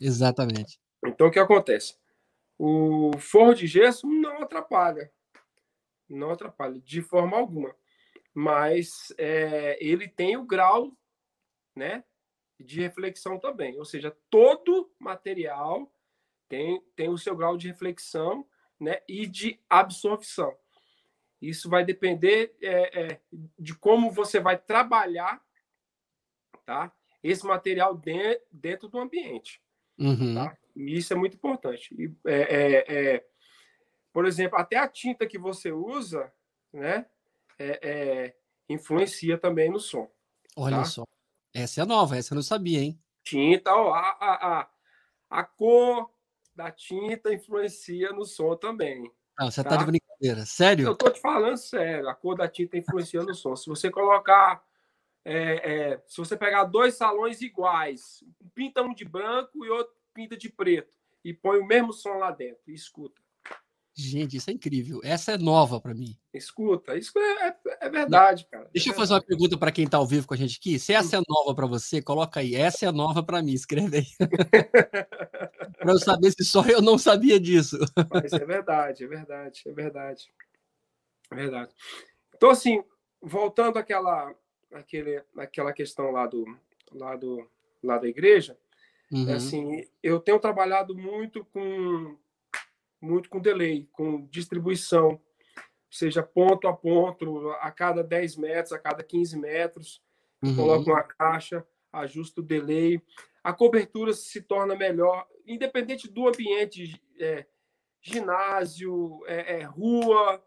[0.00, 0.78] Exatamente.
[1.04, 1.96] Então o que acontece?
[2.56, 5.10] O forro de gesso não atrapalha,
[6.08, 7.74] não atrapalha de forma alguma,
[8.32, 10.92] mas é, ele tem o grau,
[11.74, 12.04] né,
[12.58, 13.78] de reflexão também.
[13.78, 15.90] Ou seja, todo material
[16.48, 18.46] tem, tem o seu grau de reflexão,
[18.78, 20.56] né, e de absorção.
[21.40, 23.20] Isso vai depender é, é,
[23.58, 25.42] de como você vai trabalhar
[26.64, 26.92] tá?
[27.22, 29.62] esse material de, dentro do ambiente.
[29.98, 30.34] Uhum.
[30.34, 30.56] Tá?
[30.74, 31.94] E isso é muito importante.
[31.98, 33.26] E, é, é,
[34.12, 36.32] por exemplo, até a tinta que você usa
[36.72, 37.06] né,
[38.68, 40.10] influencia também no som.
[40.56, 40.84] Olha tá?
[40.84, 41.04] só.
[41.54, 43.00] Essa é nova, essa eu não sabia, hein?
[43.22, 44.68] Tinta, ó, a, a,
[45.30, 46.10] a, cor
[46.54, 49.08] da tinta influencia no som também.
[49.36, 50.44] Ah, você tá, tá de brincadeira.
[50.44, 50.88] Sério?
[50.88, 52.08] Eu tô te falando sério.
[52.08, 53.54] A cor da tinta influencia no som.
[53.54, 54.62] Se você colocar.
[55.26, 58.22] É, é, se você pegar dois salões iguais,
[58.54, 62.30] pinta um de branco e outro pinta de preto, e põe o mesmo som lá
[62.30, 63.22] dentro, e escuta.
[63.96, 65.00] Gente, isso é incrível.
[65.02, 66.18] Essa é nova para mim.
[66.32, 68.68] Escuta, isso é, é, é verdade, cara.
[68.72, 70.78] Deixa é eu fazer uma pergunta para quem está ao vivo com a gente aqui.
[70.78, 72.54] Se essa é nova para você, coloca aí.
[72.54, 74.06] Essa é nova para mim, escreve aí.
[75.78, 77.78] para eu saber se só eu não sabia disso.
[78.10, 80.32] Mas é verdade, é verdade, é verdade.
[81.30, 81.72] É verdade.
[82.34, 82.82] Então, assim,
[83.20, 84.34] voltando àquela,
[84.72, 86.44] àquele, àquela questão lá, do,
[86.92, 87.46] lá, do,
[87.82, 88.56] lá da igreja,
[89.12, 89.32] uhum.
[89.34, 92.16] assim, eu tenho trabalhado muito com
[93.00, 95.20] muito com delay, com distribuição,
[95.96, 100.02] seja ponto a ponto, a cada 10 metros, a cada 15 metros,
[100.42, 100.56] uhum.
[100.56, 103.00] coloco uma caixa, ajusto o delay,
[103.42, 107.46] a cobertura se torna melhor, independente do ambiente, é,
[108.00, 110.42] ginásio, é, é, rua,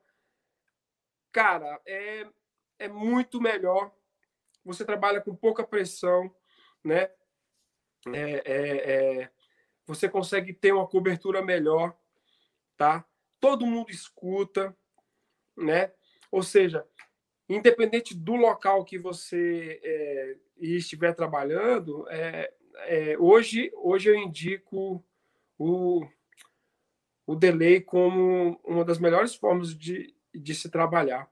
[1.32, 2.28] cara, é,
[2.80, 3.92] é muito melhor.
[4.66, 6.34] Você trabalha com pouca pressão,
[6.84, 7.10] né?
[8.14, 9.30] É,
[9.86, 11.98] você consegue ter uma cobertura melhor
[12.78, 13.04] tá?
[13.40, 14.76] Todo mundo escuta,
[15.58, 15.91] né?
[16.32, 16.86] Ou seja,
[17.50, 22.54] independente do local que você é, estiver trabalhando, é,
[22.86, 25.04] é, hoje, hoje eu indico
[25.58, 26.06] o,
[27.26, 31.28] o delay como uma das melhores formas de, de se trabalhar,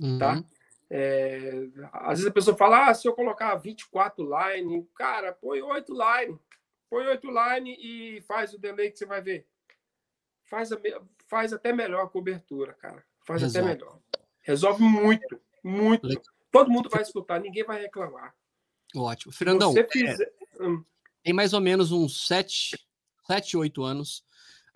[0.00, 0.18] uhum.
[0.18, 0.42] tá?
[0.88, 5.92] É, às vezes a pessoa fala, ah, se eu colocar 24 line, cara, põe 8
[5.92, 6.38] line,
[6.88, 9.44] põe 8 line e faz o delay que você vai ver
[10.46, 10.78] faz, a,
[11.28, 13.04] faz até melhor a cobertura, cara.
[13.26, 13.68] Faz Resolve.
[13.68, 13.98] até melhor.
[14.42, 16.08] Resolve muito, muito.
[16.50, 18.34] Todo mundo vai escutar, ninguém vai reclamar.
[18.94, 19.32] Ótimo.
[19.32, 20.22] Fernandão, fizer...
[20.22, 20.66] é,
[21.22, 22.78] tem mais ou menos uns 7,
[23.26, 24.22] 7 8 anos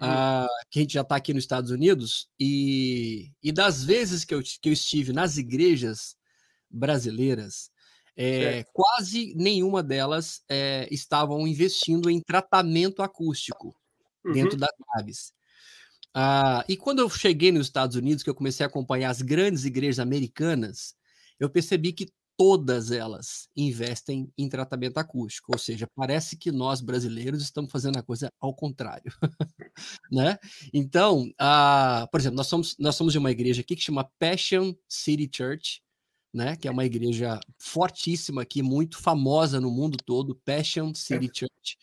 [0.01, 0.07] hum.
[0.07, 4.35] uh, que a gente já está aqui nos Estados Unidos e, e das vezes que
[4.35, 6.17] eu, que eu estive nas igrejas,
[6.69, 7.71] brasileiras,
[8.17, 13.75] é, quase nenhuma delas é, estavam investindo em tratamento acústico
[14.25, 14.33] uhum.
[14.33, 15.33] dentro das naves.
[16.15, 19.65] Ah, e quando eu cheguei nos Estados Unidos, que eu comecei a acompanhar as grandes
[19.65, 20.95] igrejas americanas,
[21.39, 27.43] eu percebi que todas elas investem em tratamento acústico, ou seja, parece que nós brasileiros
[27.43, 29.13] estamos fazendo a coisa ao contrário,
[30.11, 30.39] né?
[30.73, 34.75] Então, ah, por exemplo, nós somos nós somos de uma igreja aqui que chama Passion
[34.89, 35.83] City Church,
[36.33, 36.57] né?
[36.57, 41.31] Que é uma igreja fortíssima aqui, muito famosa no mundo todo, Passion City.
[41.35, 41.77] Church.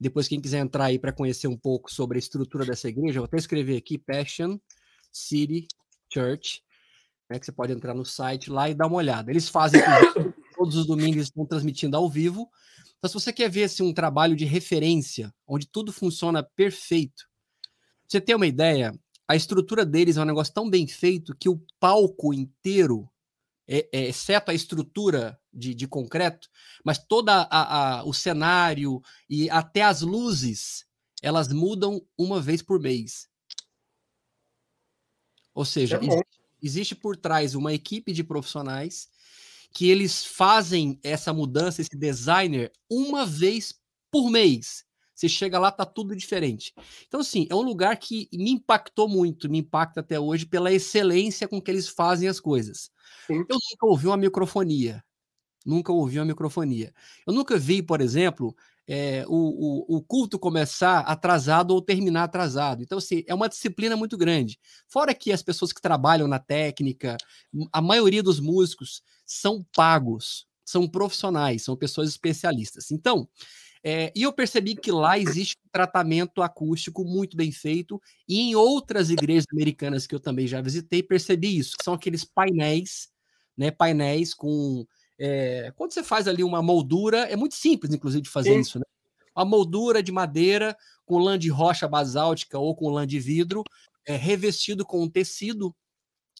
[0.00, 3.26] Depois, quem quiser entrar aí para conhecer um pouco sobre a estrutura dessa igreja, vou
[3.26, 4.58] até escrever aqui Passion
[5.12, 5.66] City
[6.12, 6.62] Church,
[7.28, 9.30] né, que você pode entrar no site lá e dar uma olhada.
[9.30, 9.80] Eles fazem
[10.56, 12.48] todos os domingos estão transmitindo ao vivo.
[12.98, 17.24] Então, se você quer ver assim, um trabalho de referência, onde tudo funciona perfeito,
[18.08, 18.92] você tem uma ideia,
[19.28, 23.08] a estrutura deles é um negócio tão bem feito que o palco inteiro
[23.72, 26.48] é, é, exceto a estrutura de, de concreto,
[26.84, 27.30] mas todo
[28.04, 30.84] o cenário e até as luzes,
[31.22, 33.28] elas mudam uma vez por mês.
[35.54, 36.26] Ou seja, é existe,
[36.60, 39.08] existe por trás uma equipe de profissionais
[39.72, 43.78] que eles fazem essa mudança, esse designer, uma vez
[44.10, 44.84] por mês.
[45.20, 46.72] Você chega lá, tá tudo diferente.
[47.06, 51.46] Então, assim, é um lugar que me impactou muito, me impacta até hoje pela excelência
[51.46, 52.90] com que eles fazem as coisas.
[53.26, 53.44] Sim.
[53.46, 55.04] Eu nunca ouvi uma microfonia.
[55.66, 56.94] Nunca ouvi uma microfonia.
[57.26, 58.56] Eu nunca vi, por exemplo,
[58.88, 62.82] é, o, o, o, culto começar atrasado ou terminar atrasado.
[62.82, 64.58] Então, assim, é uma disciplina muito grande.
[64.88, 67.18] Fora que as pessoas que trabalham na técnica,
[67.70, 72.90] a maioria dos músicos são pagos, são profissionais, são pessoas especialistas.
[72.90, 73.28] Então,
[73.82, 78.54] é, e eu percebi que lá existe um tratamento acústico muito bem feito, e em
[78.54, 83.08] outras igrejas americanas que eu também já visitei, percebi isso, que são aqueles painéis,
[83.56, 83.70] né?
[83.70, 84.86] Painéis com.
[85.18, 88.60] É, quando você faz ali uma moldura, é muito simples, inclusive, de fazer Sim.
[88.60, 88.84] isso, né?
[89.34, 93.64] Uma moldura de madeira com lã de rocha basáltica ou com lã de vidro,
[94.06, 95.74] é, revestido com um tecido,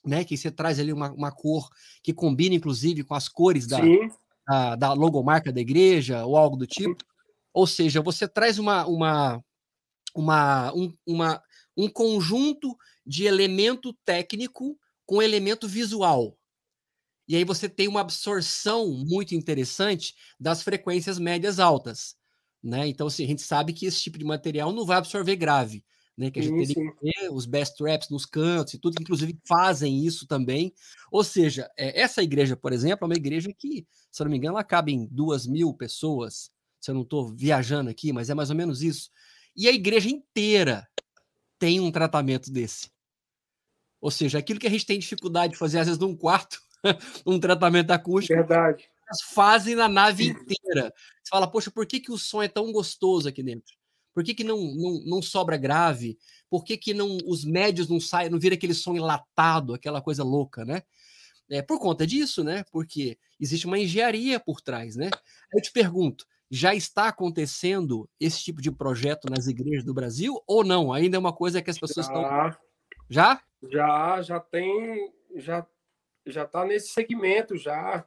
[0.05, 0.25] né?
[0.25, 1.71] Que você traz ali uma, uma cor
[2.03, 3.79] que combina, inclusive, com as cores da,
[4.47, 7.03] da, da, logomarca da igreja ou algo do tipo.
[7.53, 9.45] Ou seja, você traz uma, uma,
[10.15, 11.43] uma, um, uma,
[11.77, 16.37] um conjunto de elemento técnico com elemento visual.
[17.27, 22.17] E aí você tem uma absorção muito interessante das frequências médias altas.
[22.63, 22.89] Né?
[22.89, 25.85] Então, assim, a gente sabe que esse tipo de material não vai absorver grave.
[26.19, 29.03] Né, que a gente teria que ter os best traps nos cantos e tudo, que
[29.03, 30.75] inclusive fazem isso também.
[31.11, 34.37] Ou seja, é, essa igreja, por exemplo, é uma igreja que, se eu não me
[34.37, 38.35] engano, ela cabe em duas mil pessoas, se eu não estou viajando aqui, mas é
[38.35, 39.11] mais ou menos isso.
[39.55, 40.89] E a igreja inteira
[41.59, 42.91] tem um tratamento desse.
[44.01, 46.59] Ou seja, aquilo que a gente tem dificuldade de fazer, às vezes, num quarto,
[47.27, 48.35] um tratamento acústico.
[48.35, 48.89] Verdade.
[49.35, 50.95] Fazem na nave inteira.
[51.23, 53.75] Você fala, poxa, por que, que o som é tão gostoso aqui dentro?
[54.15, 56.19] Por que, que não, não, não sobra grave?
[56.49, 60.25] Por que, que não, os médios não saem, não vira aquele som enlatado, aquela coisa
[60.25, 60.83] louca, né?
[61.51, 62.65] É por conta disso, né?
[62.71, 65.11] Porque existe uma engenharia por trás, né?
[65.53, 70.65] Eu te pergunto, já está acontecendo esse tipo de projeto nas igrejas do Brasil ou
[70.65, 70.93] não?
[70.93, 72.61] Ainda é uma coisa que as pessoas já, estão.
[73.09, 73.43] Já?
[73.63, 75.67] Já, já tem, já
[76.27, 78.05] já está nesse segmento já.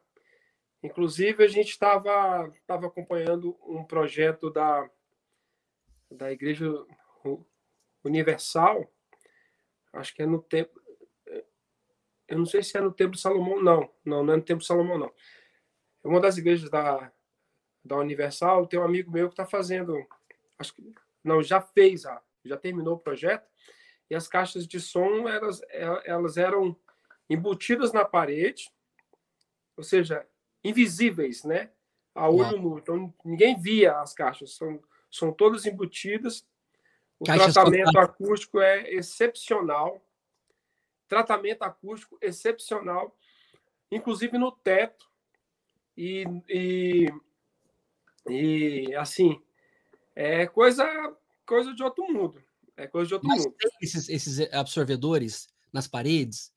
[0.81, 4.89] Inclusive a gente estava estava acompanhando um projeto da
[6.11, 6.69] da Igreja
[8.03, 8.87] Universal,
[9.93, 10.83] acho que é no tempo
[12.27, 13.89] eu não sei se é no Templo de Salomão, não.
[14.03, 15.13] Não, não é no Templo de Salomão, não.
[16.03, 17.11] É uma das igrejas da,
[17.83, 19.95] da Universal, tem um amigo meu que está fazendo,
[20.57, 20.93] acho que
[21.23, 22.03] não, já fez,
[22.43, 23.47] já terminou o projeto,
[24.09, 25.61] e as caixas de som elas,
[26.05, 26.75] elas eram
[27.29, 28.71] embutidas na parede,
[29.75, 30.27] ou seja,
[30.63, 31.71] invisíveis, né?
[32.13, 32.77] A olho nu.
[32.77, 36.47] Então ninguém via as caixas, são, são todas embutidas.
[37.19, 40.05] O caixas tratamento acústico é excepcional.
[41.07, 43.17] Tratamento acústico excepcional,
[43.91, 45.11] inclusive no teto.
[45.97, 47.07] E, e
[48.29, 49.41] e assim,
[50.15, 50.85] é coisa
[51.45, 52.43] coisa de outro mundo.
[52.75, 53.55] É coisa de outro Mas mundo.
[53.81, 56.53] Esses, esses absorvedores nas paredes?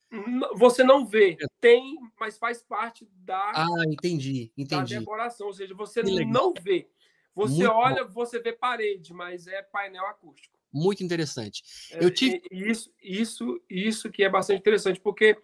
[0.55, 3.51] Você não vê, tem, mas faz parte da.
[3.53, 4.93] Ah, entendi, entendi.
[4.93, 6.87] Da decoração, ou seja, você não vê.
[7.35, 8.13] Você Muito olha, bom.
[8.13, 10.57] você vê parede, mas é painel acústico.
[10.73, 11.63] Muito interessante.
[11.91, 12.41] É, Eu tive...
[12.49, 15.37] Isso, isso, isso que é bastante interessante, porque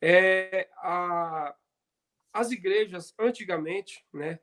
[0.00, 1.56] é, a,
[2.32, 4.38] as igrejas, antigamente, né,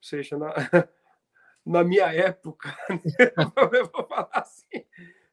[0.00, 0.54] ou seja, na,
[1.64, 2.74] na minha época,
[3.72, 4.86] eu vou falar assim,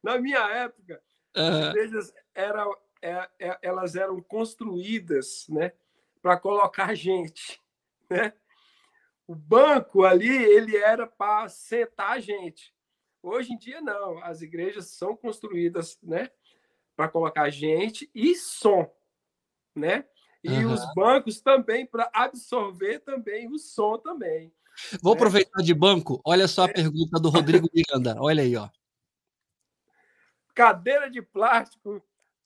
[0.03, 1.01] na minha época,
[1.35, 1.47] uhum.
[1.47, 5.71] as igrejas eram, é, é, elas eram construídas, né,
[6.21, 7.61] para colocar gente,
[8.09, 8.33] né?
[9.25, 12.73] O banco ali, ele era para sentar a gente.
[13.21, 14.23] Hoje em dia, não.
[14.23, 16.31] As igrejas são construídas, né?
[16.95, 18.89] Para colocar gente e som,
[19.75, 20.07] né?
[20.43, 20.73] E uhum.
[20.73, 24.53] os bancos também para absorver também o som também.
[25.01, 25.17] Vou né?
[25.17, 26.21] aproveitar de banco.
[26.23, 26.73] Olha só a é.
[26.73, 28.15] pergunta do Rodrigo Miranda.
[28.19, 28.69] Olha aí, ó.
[30.53, 32.01] Cadeira de plástico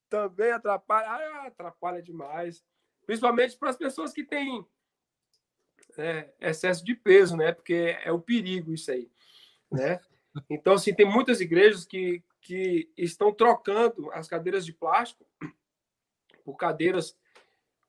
[0.10, 1.08] também atrapalha.
[1.08, 2.64] Ah, atrapalha demais.
[3.06, 4.66] Principalmente para as pessoas que têm
[5.98, 7.52] é, excesso de peso, né?
[7.52, 9.10] Porque é o perigo isso aí,
[9.72, 10.00] né?
[10.50, 15.26] Então, assim, tem muitas igrejas que, que estão trocando as cadeiras de plástico
[16.44, 17.18] por cadeiras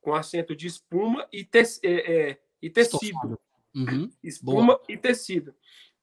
[0.02, 3.40] com assento de espuma e, te, é, é, e tecido.
[3.74, 4.10] Uhum.
[4.22, 4.82] Espuma Boa.
[4.88, 5.54] e tecido,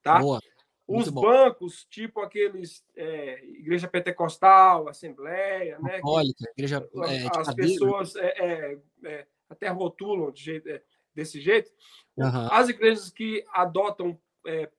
[0.01, 0.19] tá?
[0.19, 0.41] Boa.
[0.87, 5.97] Os bancos, tipo aqueles é, igreja pentecostal, assembleia, né?
[5.97, 10.67] Católica, igreja, é, as pessoas é, é, até rotulam de jeito,
[11.13, 11.71] desse jeito.
[12.17, 12.47] Uhum.
[12.51, 14.19] As igrejas que adotam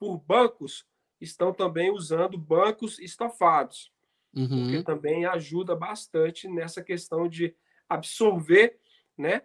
[0.00, 0.84] por bancos
[1.20, 3.92] estão também usando bancos estofados,
[4.34, 4.48] uhum.
[4.48, 7.54] porque também ajuda bastante nessa questão de
[7.88, 8.79] absorver,
[9.20, 9.42] né,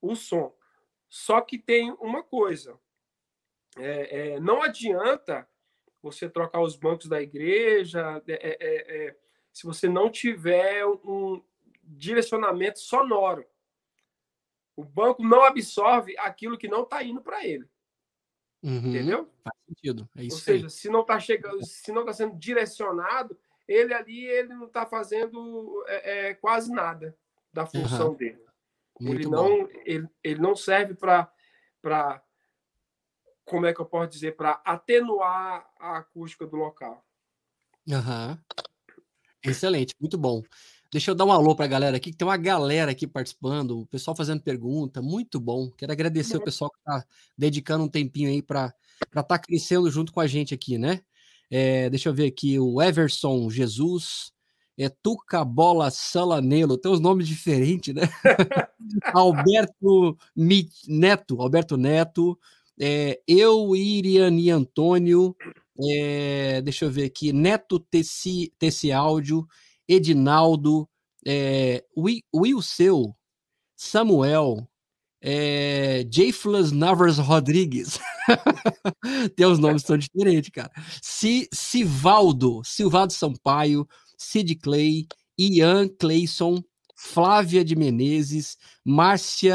[0.00, 0.54] o som.
[1.08, 2.78] Só que tem uma coisa:
[3.78, 5.48] é, é, não adianta
[6.02, 9.16] você trocar os bancos da igreja é, é, é,
[9.52, 11.42] se você não tiver um
[11.82, 13.46] direcionamento sonoro.
[14.76, 17.66] O banco não absorve aquilo que não está indo para ele.
[18.62, 19.30] Uhum, entendeu?
[19.42, 20.08] Faz sentido.
[20.14, 20.70] É isso Ou seja, aí.
[20.70, 25.82] se não está chegando, se não está sendo direcionado, ele ali ele não está fazendo
[25.86, 27.16] é, é, quase nada
[27.56, 28.14] da função uhum.
[28.14, 28.38] dele.
[29.00, 32.22] Muito ele não, ele, ele não serve para
[33.44, 37.04] como é que eu posso dizer, para atenuar a acústica do local.
[37.88, 38.36] Uhum.
[39.42, 40.42] Excelente, muito bom.
[40.92, 43.80] Deixa eu dar um alô para a galera aqui, que tem uma galera aqui participando,
[43.80, 45.70] o pessoal fazendo pergunta, muito bom.
[45.70, 47.04] Quero agradecer o pessoal que está
[47.38, 48.74] dedicando um tempinho aí para
[49.06, 51.00] estar tá crescendo junto com a gente aqui, né?
[51.50, 54.32] É, deixa eu ver aqui, o Everson Jesus,
[54.78, 58.02] é Tuca Bola Salanelo, tem uns nomes diferentes, né?
[59.14, 62.38] Alberto Neto, Alberto Neto,
[62.78, 65.34] é, eu, Iriane Antônio,
[65.82, 69.46] é, deixa eu ver aqui, Neto Tessi, Tessi Áudio,
[69.88, 70.88] Edinaldo,
[71.26, 73.14] é, Will Seu,
[73.76, 74.68] Samuel,
[75.22, 77.98] é, Jayflas Navas Rodrigues.
[79.36, 80.70] Tem os nomes tão diferentes, cara.
[81.02, 83.86] C, Sivaldo, Silvado Sampaio,
[84.16, 85.06] Sid Clay,
[85.38, 86.62] Ian Clayson,
[86.94, 89.54] Flávia de Menezes, Márcia,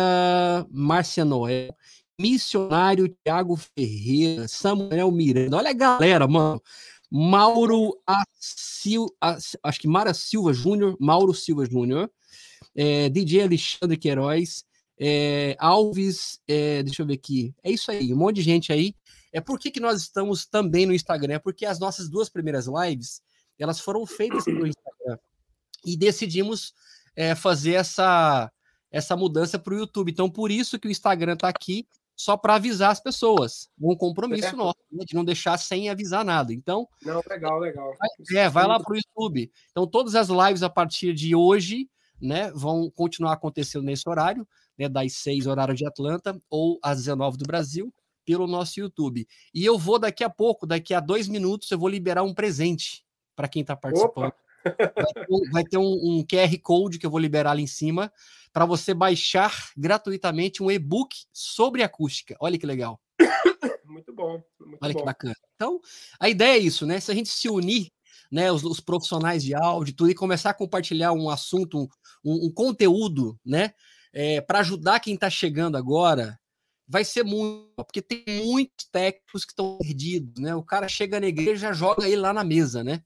[0.69, 1.75] Márcia Noel,
[2.19, 5.57] Missionário Tiago Ferreira, Samuel Miranda.
[5.57, 6.61] Olha a galera, mano.
[7.09, 12.09] Mauro Asil, acho que Mara Silva Júnior, Mauro Silva Júnior,
[12.73, 14.63] é, DJ Alexandre Queiroz,
[14.97, 18.95] é, Alves, é, deixa eu ver aqui, é isso aí, um monte de gente aí.
[19.33, 21.35] É por que, que nós estamos também no Instagram?
[21.35, 23.21] É porque as nossas duas primeiras lives,
[23.61, 25.17] elas foram feitas no Instagram
[25.85, 26.73] e decidimos
[27.15, 28.51] é, fazer essa,
[28.91, 30.11] essa mudança para o YouTube.
[30.11, 33.69] Então, por isso que o Instagram está aqui só para avisar as pessoas.
[33.79, 34.51] Um compromisso é.
[34.53, 36.53] nosso, né, de não deixar sem avisar nada.
[36.53, 36.87] Então.
[37.03, 37.93] Não, legal, legal.
[38.33, 39.51] É, vai lá para o YouTube.
[39.71, 41.89] Então, todas as lives a partir de hoje,
[42.21, 44.47] né, vão continuar acontecendo nesse horário,
[44.77, 47.93] né, das 6 horário de Atlanta, ou às 19 do Brasil,
[48.23, 49.27] pelo nosso YouTube.
[49.53, 53.03] E eu vou daqui a pouco, daqui a dois minutos, eu vou liberar um presente
[53.35, 54.33] para quem está participando.
[54.63, 57.67] Vai ter, um, vai ter um, um QR Code que eu vou liberar ali em
[57.67, 58.11] cima
[58.53, 62.35] para você baixar gratuitamente um e-book sobre acústica.
[62.39, 63.01] Olha que legal.
[63.85, 64.41] Muito bom.
[64.59, 64.99] Muito Olha bom.
[64.99, 65.35] que bacana.
[65.55, 65.79] Então,
[66.19, 66.99] a ideia é isso, né?
[66.99, 67.91] Se a gente se unir,
[68.31, 71.89] né, os, os profissionais de áudio, tudo, e começar a compartilhar um assunto,
[72.23, 73.73] um, um conteúdo, né,
[74.13, 76.39] é, para ajudar quem está chegando agora,
[76.87, 80.53] vai ser muito, porque tem muitos técnicos que estão perdidos, né?
[80.55, 83.01] O cara chega na igreja já joga ele lá na mesa, né?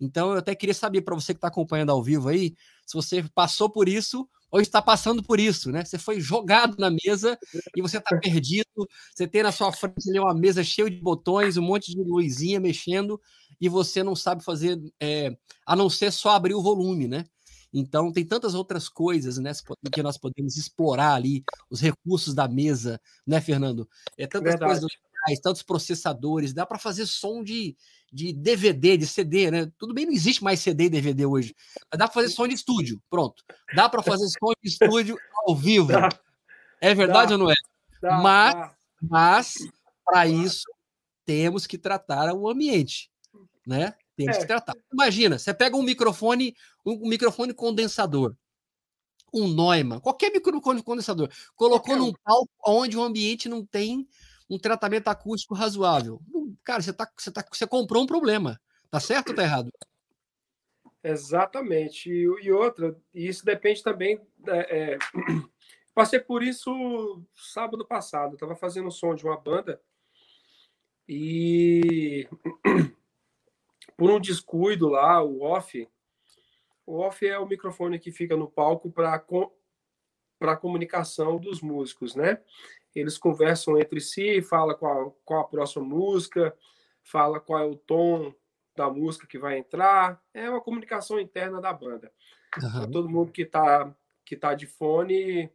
[0.00, 2.54] Então, eu até queria saber para você que está acompanhando ao vivo aí,
[2.86, 5.84] se você passou por isso ou está passando por isso, né?
[5.84, 7.38] Você foi jogado na mesa
[7.76, 8.66] e você está perdido.
[9.14, 12.58] Você tem na sua frente ali uma mesa cheia de botões, um monte de luzinha
[12.58, 13.20] mexendo
[13.60, 17.24] e você não sabe fazer, é, a não ser só abrir o volume, né?
[17.72, 19.52] Então, tem tantas outras coisas né,
[19.92, 23.88] que nós podemos explorar ali, os recursos da mesa, né, Fernando?
[24.18, 24.72] É tantas Verdade.
[24.72, 24.90] coisas
[25.40, 27.76] tantos processadores, dá para fazer som de,
[28.12, 29.70] de DVD, de CD, né?
[29.78, 31.54] Tudo bem, não existe mais CD e DVD hoje,
[31.90, 33.44] mas dá para fazer som de estúdio, pronto.
[33.74, 35.88] Dá para fazer som de estúdio ao vivo.
[35.88, 36.08] Dá.
[36.80, 37.34] É verdade dá.
[37.34, 37.54] ou não é?
[38.00, 39.54] Dá, mas, mas
[40.04, 40.64] para isso
[41.26, 43.10] temos que tratar o ambiente,
[43.66, 43.94] né?
[44.16, 44.40] Temos é.
[44.40, 44.74] que tratar.
[44.92, 46.54] Imagina, você pega um microfone,
[46.84, 48.34] um microfone condensador.
[49.32, 54.08] um Neumann, qualquer microcondensador, colocou num palco onde o ambiente não tem
[54.50, 56.20] um tratamento acústico razoável.
[56.64, 58.60] Cara, você, tá, você, tá, você comprou um problema.
[58.90, 59.70] Tá certo ou tá errado?
[61.02, 62.10] Exatamente.
[62.10, 64.20] E, e outra, e isso depende também.
[64.48, 64.98] É, é,
[65.94, 68.34] passei por isso sábado passado.
[68.34, 69.80] Estava fazendo o som de uma banda
[71.08, 72.28] e
[73.96, 75.88] por um descuido lá, o off,
[76.86, 79.24] o off é o microfone que fica no palco para
[80.38, 82.40] para comunicação dos músicos, né?
[82.94, 86.56] Eles conversam entre si, fala qual, qual a próxima música,
[87.02, 88.34] fala qual é o tom
[88.76, 90.22] da música que vai entrar.
[90.34, 92.12] É uma comunicação interna da banda.
[92.60, 92.90] Uhum.
[92.90, 95.50] Todo mundo que está que tá de fone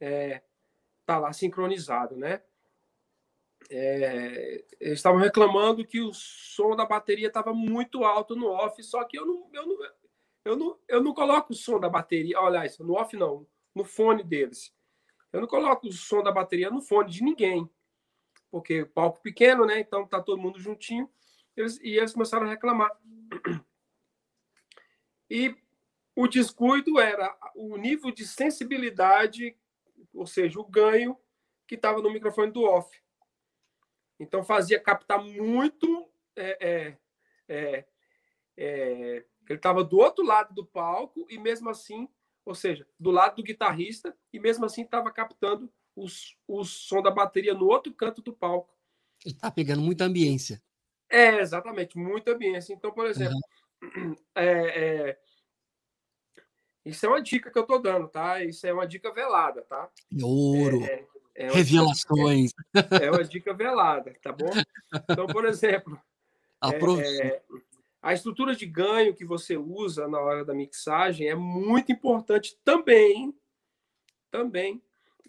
[0.00, 0.42] é,
[1.04, 2.40] tá lá sincronizado, né?
[3.70, 9.02] É, eles estavam reclamando que o som da bateria estava muito alto no off, só
[9.04, 9.78] que eu não, eu não,
[10.44, 13.84] eu não, eu não coloco o som da bateria, olha isso, no off não, no
[13.84, 14.72] fone deles.
[15.32, 17.68] Eu não coloco o som da bateria no fone de ninguém,
[18.50, 19.80] porque palco pequeno, né?
[19.80, 21.10] Então tá todo mundo juntinho.
[21.56, 22.90] Eles, e eles começaram a reclamar.
[25.30, 25.56] E
[26.14, 29.56] o descuido era o nível de sensibilidade,
[30.12, 31.18] ou seja, o ganho
[31.66, 33.02] que estava no microfone do off.
[34.20, 36.98] Então fazia captar muito é, é,
[37.48, 37.86] é,
[38.56, 42.08] é ele estava do outro lado do palco e mesmo assim,
[42.44, 47.10] ou seja, do lado do guitarrista e mesmo assim estava captando os, o som da
[47.10, 48.74] bateria no outro canto do palco.
[49.24, 50.62] Ele está pegando muita ambiência.
[51.08, 52.72] É, exatamente, muita ambiência.
[52.72, 53.38] Então, por exemplo,
[53.82, 54.16] uhum.
[54.34, 55.18] é, é,
[56.84, 58.42] isso é uma dica que eu estou dando, tá?
[58.42, 59.88] Isso é uma dica velada, tá?
[60.20, 60.82] Ouro.
[60.82, 62.52] É, é, é Revelações.
[63.00, 64.50] é, uma dica velada, tá bom?
[65.10, 66.00] Então, por exemplo,
[66.64, 67.42] é,
[68.02, 73.32] a estrutura de ganho que você usa na hora da mixagem é muito importante também,
[74.28, 74.82] também,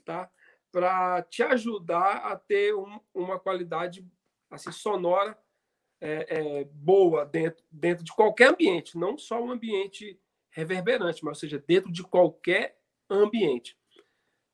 [0.03, 0.27] tá?
[0.71, 4.03] Para te ajudar a ter um, uma qualidade
[4.49, 5.37] assim sonora
[6.01, 10.19] é, é, boa dentro, dentro de qualquer ambiente, não só um ambiente
[10.49, 13.77] reverberante, mas ou seja, dentro de qualquer ambiente.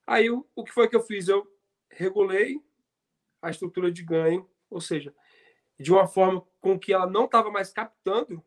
[0.06, 1.30] Aí o, o que foi que eu fiz?
[1.30, 1.48] Eu
[1.90, 2.62] regulei
[3.42, 5.16] a estrutura de ganho, ou seja,
[5.80, 8.44] de uma forma com que ela não estava mais captando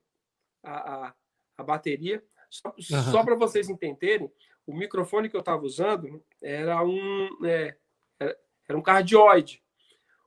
[0.62, 1.14] a, a,
[1.56, 2.22] a bateria.
[2.50, 3.02] Só, uhum.
[3.10, 4.30] só para vocês entenderem,
[4.66, 7.76] o microfone que eu estava usando era um, é,
[8.68, 9.62] era um cardioide.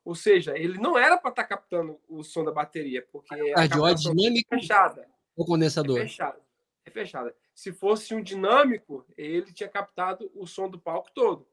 [0.04, 3.56] Ou seja, ele não era para estar tá captando o som da bateria, porque a
[3.56, 5.08] cardioide dinâmico é fechada.
[5.36, 5.98] O condensador.
[5.98, 6.40] É fechada.
[6.86, 7.36] É fechada.
[7.54, 11.48] Se fosse um dinâmico, ele tinha captado o som do palco todo,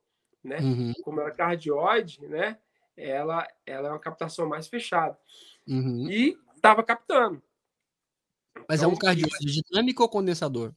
[0.44, 0.58] né?
[0.58, 0.92] Uhum.
[1.02, 2.58] Como era cardioide, né?
[2.96, 5.18] Ela, ela é uma captação mais fechada.
[5.66, 6.10] Uhum.
[6.10, 7.42] E estava captando.
[8.68, 10.72] Mas então, é um cardioide dinâmico ou condensador?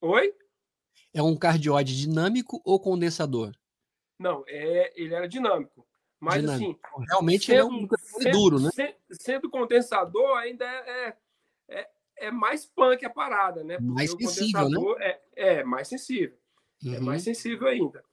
[0.00, 0.34] Oi?
[1.12, 3.52] É um cardioide dinâmico ou condensador?
[4.18, 5.86] Não, é, ele era dinâmico.
[6.20, 6.80] Mas dinâmico.
[6.82, 7.04] assim.
[7.08, 7.88] Realmente sendo, é um
[8.20, 8.70] sendo, duro, né?
[9.10, 11.16] Sendo condensador, ainda é, é,
[11.68, 13.76] é, é mais punk a parada, né?
[13.76, 14.78] Porque mais sensível, né?
[15.00, 16.38] É, é mais sensível.
[16.84, 16.94] Uhum.
[16.94, 18.04] É mais sensível ainda,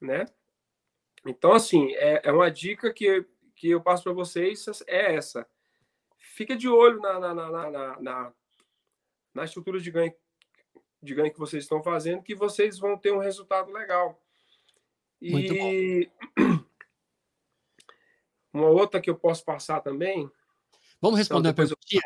[0.00, 0.26] né?
[1.26, 5.46] Então, assim, é, é uma dica que, que eu passo para vocês é essa.
[6.16, 8.32] Fica de olho na, na, na, na, na,
[9.34, 10.14] na estrutura de ganho,
[11.02, 14.20] de ganho que vocês estão fazendo, que vocês vão ter um resultado legal.
[15.20, 16.08] E
[18.52, 20.30] uma outra que eu posso passar também.
[21.00, 21.86] Vamos responder então, a pergunta?
[21.92, 22.00] Eu...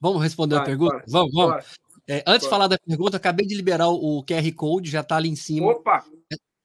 [0.00, 0.96] Vamos responder a pergunta?
[0.96, 1.64] Vai, vamos, vamos.
[2.06, 5.30] É, antes de falar da pergunta, acabei de liberar o QR Code, já está ali
[5.30, 5.68] em cima.
[5.68, 6.04] Opa!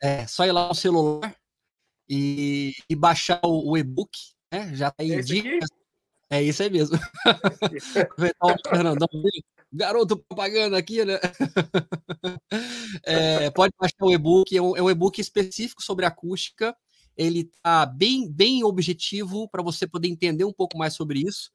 [0.02, 1.34] É, é só ir lá no celular,
[2.10, 4.12] e, e baixar o, o e-book,
[4.51, 4.74] né?
[4.76, 5.70] Já tem é dicas.
[6.32, 6.97] É isso aí mesmo.
[8.70, 9.07] Fernandão,
[9.72, 11.20] garoto propaganda aqui, né?
[13.03, 16.76] É, pode baixar o e-book, é um, é um e-book específico sobre acústica.
[17.18, 21.51] Ele tá bem, bem objetivo para você poder entender um pouco mais sobre isso.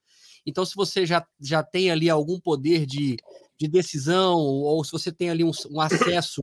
[0.47, 3.17] Então, se você já, já tem ali algum poder de,
[3.59, 6.43] de decisão, ou se você tem ali um, um acesso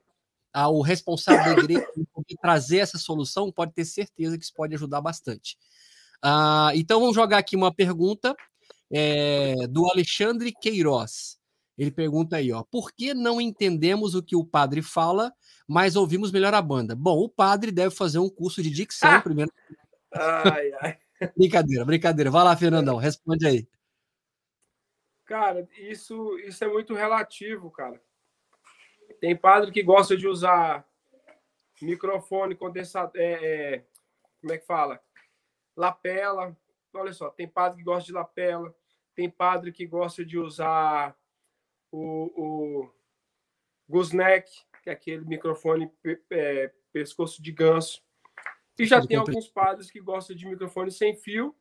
[0.54, 1.86] ao responsável da igreja
[2.42, 5.58] trazer essa solução, pode ter certeza que isso pode ajudar bastante.
[6.24, 8.36] Uh, então, vamos jogar aqui uma pergunta
[8.92, 11.40] é, do Alexandre Queiroz.
[11.78, 15.34] Ele pergunta aí, ó, por que não entendemos o que o padre fala,
[15.68, 16.96] mas ouvimos melhor a banda?
[16.96, 19.22] Bom, o padre deve fazer um curso de dicção ah!
[19.22, 19.52] primeiro.
[20.14, 20.98] Ai, ai.
[21.38, 22.30] brincadeira, brincadeira.
[22.30, 23.68] Vai lá, Fernandão, responde aí.
[25.26, 28.02] Cara, isso, isso é muito relativo, cara.
[29.20, 30.88] Tem padre que gosta de usar
[31.82, 33.86] microfone condensador, é, é,
[34.40, 35.02] como é que fala?
[35.76, 36.56] Lapela.
[36.94, 38.76] Olha só, tem padre que gosta de lapela,
[39.16, 41.18] tem padre que gosta de usar
[41.92, 42.92] o, o
[44.84, 45.92] que é aquele microfone
[46.30, 48.04] é, pescoço de ganso.
[48.78, 51.56] E já tem alguns padres que gostam de microfone sem fio,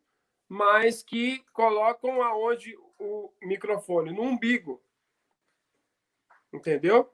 [0.48, 4.12] mas que colocam aonde o microfone?
[4.12, 4.82] No umbigo.
[6.52, 7.12] Entendeu?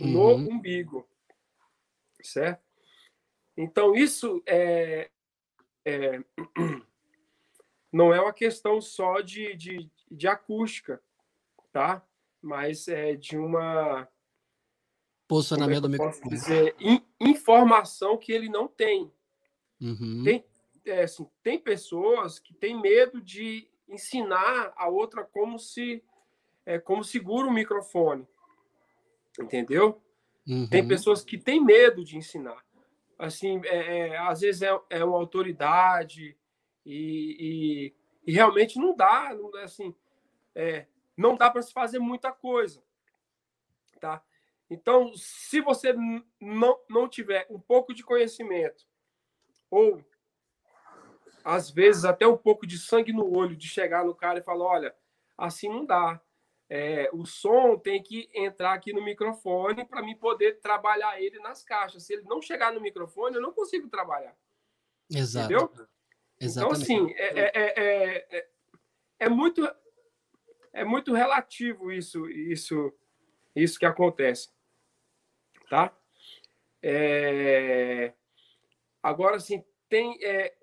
[0.00, 0.52] No uhum.
[0.52, 1.08] umbigo.
[2.22, 2.62] Certo?
[3.56, 5.10] Então, isso é,
[5.84, 6.20] é,
[7.92, 11.02] não é uma questão só de, de, de acústica,
[11.72, 12.06] tá?
[12.40, 14.08] Mas é de uma
[15.26, 16.30] posicionamento é do microfone.
[16.30, 19.12] Dizer, in, informação que ele não tem.
[19.80, 20.22] Uhum.
[20.24, 20.44] Tem,
[20.86, 26.02] é, assim, tem pessoas que têm medo de ensinar a outra como se
[26.64, 28.26] é, como segura o microfone,
[29.38, 30.00] entendeu?
[30.46, 30.66] Uhum.
[30.68, 32.62] Tem pessoas que têm medo de ensinar
[33.18, 36.36] assim, é, é, às vezes é, é uma autoridade
[36.86, 37.92] e,
[38.24, 39.94] e, e, realmente não dá, não dá assim,
[40.54, 40.86] é,
[41.16, 42.82] não dá para se fazer muita coisa,
[44.00, 44.22] tá?
[44.70, 45.94] Então, se você
[46.40, 48.86] não, não tiver um pouco de conhecimento
[49.70, 50.04] ou
[51.44, 54.64] às vezes até um pouco de sangue no olho de chegar no cara e falar,
[54.66, 54.94] olha,
[55.36, 56.20] assim não dá
[56.70, 61.64] é, o som tem que entrar aqui no microfone para mim poder trabalhar ele nas
[61.64, 62.02] caixas.
[62.04, 64.36] Se ele não chegar no microfone, eu não consigo trabalhar.
[65.10, 65.46] Exato.
[65.46, 65.88] Entendeu?
[66.40, 66.46] Exatamente.
[66.50, 68.48] Então, assim, é, é, é,
[69.18, 69.68] é, muito
[70.72, 72.92] é muito relativo isso isso
[73.56, 74.50] isso que acontece,
[75.68, 75.96] tá?
[76.80, 78.12] É...
[79.02, 80.54] Agora, assim, tem é,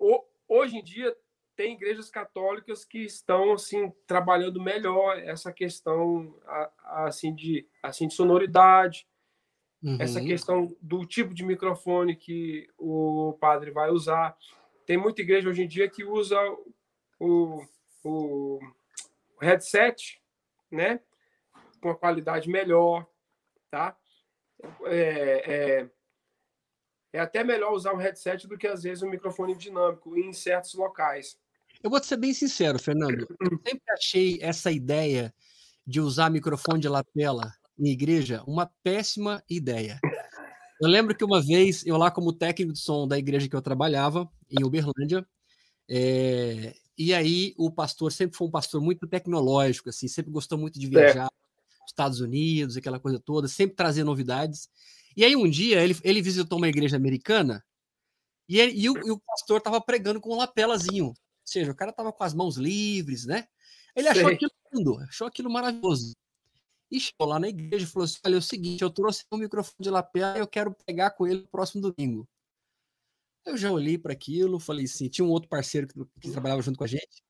[0.48, 1.14] hoje em dia
[1.56, 6.34] tem igrejas católicas que estão assim trabalhando melhor essa questão
[6.84, 9.08] assim de assim de sonoridade
[9.82, 9.96] uhum.
[10.00, 14.36] essa questão do tipo de microfone que o padre vai usar.
[14.84, 16.38] Tem muita igreja hoje em dia que usa
[17.18, 17.64] o,
[18.04, 18.60] o
[19.40, 20.20] headset
[20.70, 21.00] né
[21.80, 23.06] com a qualidade melhor
[23.70, 23.96] tá?
[24.84, 25.90] É, é,
[27.12, 30.74] é até melhor usar um headset do que às vezes um microfone dinâmico em certos
[30.74, 31.38] locais
[31.86, 33.28] eu vou ser bem sincero, Fernando.
[33.40, 35.32] Eu sempre achei essa ideia
[35.86, 40.00] de usar microfone de lapela em igreja uma péssima ideia.
[40.80, 43.62] Eu lembro que uma vez, eu lá como técnico de som da igreja que eu
[43.62, 45.24] trabalhava, em Uberlândia,
[45.88, 50.80] é, e aí o pastor sempre foi um pastor muito tecnológico, assim, sempre gostou muito
[50.80, 51.86] de viajar é.
[51.86, 54.68] Estados Unidos, aquela coisa toda, sempre trazer novidades.
[55.16, 57.64] E aí um dia ele, ele visitou uma igreja americana
[58.48, 61.14] e, ele, e, o, e o pastor estava pregando com um lapelazinho
[61.46, 63.48] seja, o cara tava com as mãos livres, né?
[63.94, 64.34] Ele achou Sei.
[64.34, 66.14] aquilo lindo, achou aquilo maravilhoso.
[66.90, 69.38] E chegou lá na igreja e falou assim: olha, é o seguinte, eu trouxe um
[69.38, 72.28] microfone de lapela e eu quero pegar com ele no próximo domingo.
[73.44, 76.78] Eu já olhei para aquilo, falei assim: tinha um outro parceiro que, que, trabalhava junto
[76.78, 77.22] com a gente.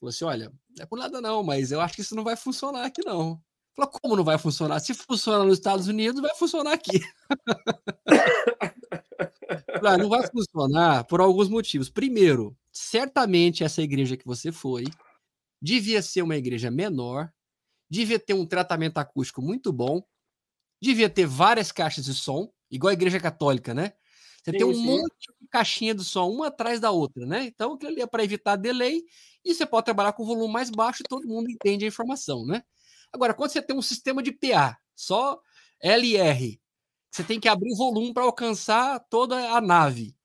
[0.00, 2.36] Falou assim: olha, não é por nada não, mas eu acho que isso não vai
[2.36, 3.40] funcionar aqui não.
[3.74, 4.80] Falou: como não vai funcionar?
[4.80, 7.00] Se funciona nos Estados Unidos, vai funcionar aqui.
[9.82, 11.88] Ah, não vai funcionar por alguns motivos.
[11.88, 14.84] Primeiro, certamente essa igreja que você foi
[15.60, 17.28] devia ser uma igreja menor,
[17.90, 20.02] devia ter um tratamento acústico muito bom,
[20.80, 23.94] devia ter várias caixas de som, igual a igreja católica, né?
[24.44, 24.86] Você sim, tem um sim.
[24.86, 27.44] monte de caixinha de som, uma atrás da outra, né?
[27.46, 29.02] Então, aquilo ali é para evitar delay
[29.44, 32.62] e você pode trabalhar com volume mais baixo e todo mundo entende a informação, né?
[33.12, 35.40] Agora, quando você tem um sistema de PA, só
[35.82, 36.60] LR,
[37.10, 40.17] você tem que abrir o volume para alcançar toda a nave.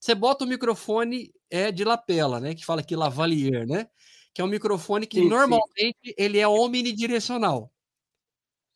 [0.00, 2.54] Você bota o microfone é de lapela, né?
[2.54, 3.86] Que fala aqui lavalier, né?
[4.32, 6.14] Que é um microfone que sim, normalmente sim.
[6.16, 7.70] ele é omnidirecional.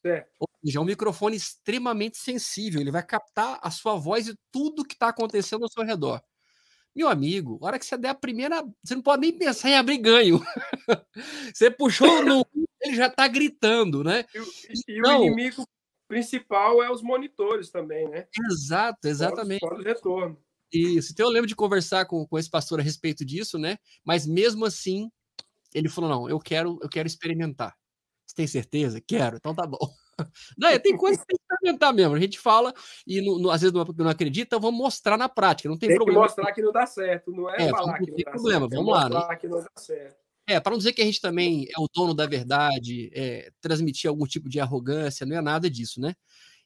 [0.05, 0.27] É.
[0.39, 2.81] Ou seja, é um microfone extremamente sensível.
[2.81, 6.23] Ele vai captar a sua voz e tudo que está acontecendo ao seu redor.
[6.95, 8.63] Meu amigo, a hora que você der a primeira.
[8.83, 10.41] Você não pode nem pensar em abrir ganho.
[11.55, 12.47] você puxou no.
[12.83, 14.27] Ele já está gritando, né?
[14.35, 15.67] E, então, o inimigo
[16.07, 18.29] principal é os monitores também, né?
[18.51, 19.61] Exato, exatamente.
[19.61, 20.44] Fora, fora retorno.
[20.75, 21.13] Isso.
[21.13, 23.79] Então eu lembro de conversar com, com esse pastor a respeito disso, né?
[24.05, 25.11] Mas mesmo assim,
[25.75, 27.75] ele falou: não, eu quero, eu quero experimentar.
[28.27, 29.01] Você tem certeza?
[29.01, 29.79] Quero, então tá bom.
[30.57, 32.15] Não, é, tem coisa que tem que experimentar mesmo.
[32.15, 32.73] A gente fala
[33.05, 35.69] e no, no, às vezes não, não acredita, vamos mostrar na prática.
[35.69, 36.21] Não tem, tem problema.
[36.21, 38.61] Que mostrar que não dá certo, não é, é falar que não problema.
[38.61, 38.77] certo.
[38.77, 39.37] Vamos lá, né?
[39.37, 40.17] que não dá certo.
[40.47, 44.09] É, para não dizer que a gente também é o dono da verdade, é, transmitir
[44.09, 46.15] algum tipo de arrogância, não é nada disso, né?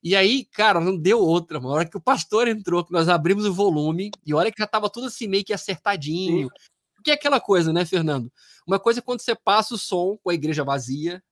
[0.02, 1.74] E aí, cara, não deu outra, mano.
[1.74, 4.66] A hora que o pastor entrou, que nós abrimos o volume, e olha que já
[4.66, 6.48] tava tudo assim meio que acertadinho.
[6.48, 6.70] Sim.
[6.94, 8.32] Porque é aquela coisa, né, Fernando?
[8.66, 11.22] Uma coisa é quando você passa o som com a igreja vazia,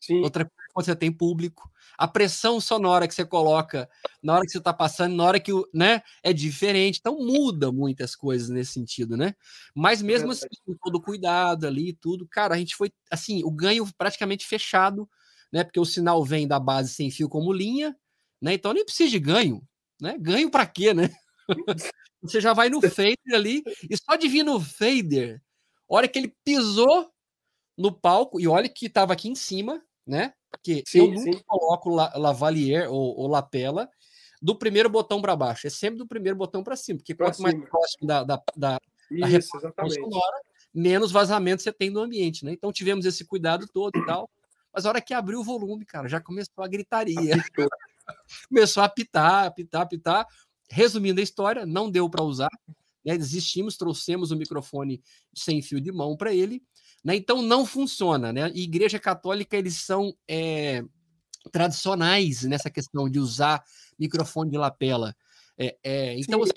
[0.00, 0.20] Sim.
[0.20, 1.70] outra coisa é quando você tem público.
[1.96, 3.88] A pressão sonora que você coloca
[4.22, 6.98] na hora que você está passando, na hora que né, é diferente.
[6.98, 9.34] Então muda muitas coisas nesse sentido, né?
[9.74, 13.42] Mas mesmo é assim, com todo cuidado ali e tudo, cara, a gente foi assim,
[13.44, 15.08] o ganho praticamente fechado,
[15.52, 15.62] né?
[15.64, 17.96] Porque o sinal vem da base sem fio como linha,
[18.40, 18.54] né?
[18.54, 19.62] Então nem precisa de ganho,
[20.00, 20.16] né?
[20.18, 21.10] Ganho para quê, né?
[22.22, 25.42] Você já vai no fader ali e só de vir no fader,
[25.88, 27.10] hora que ele pisou
[27.76, 30.32] no palco e olha que estava aqui em cima, né?
[30.50, 31.42] Porque sim, eu nunca sim.
[31.46, 33.88] coloco la, Lavalier ou, ou lapela
[34.40, 37.36] do primeiro botão para baixo, é sempre do primeiro botão para cima, porque pra quanto
[37.36, 37.52] cima.
[37.52, 38.78] mais próximo da, da, da,
[39.10, 40.40] Isso, da sonora,
[40.74, 42.52] menos vazamento você tem no ambiente, né?
[42.52, 44.28] Então tivemos esse cuidado todo e tal.
[44.72, 47.16] Mas a hora que abriu o volume, cara, já começou a gritaria.
[48.48, 50.26] começou a apitar, apitar, apitar.
[50.70, 52.50] Resumindo a história, não deu para usar.
[53.04, 53.16] Né?
[53.18, 55.02] Desistimos, trouxemos o microfone
[55.34, 56.62] sem fio de mão para ele.
[57.04, 57.16] Né?
[57.16, 58.32] Então não funciona.
[58.32, 58.50] Né?
[58.54, 60.82] E Igreja Católica, eles são é,
[61.50, 63.62] tradicionais nessa questão de usar
[63.98, 65.14] microfone de lapela.
[65.58, 66.52] É, é, então, você,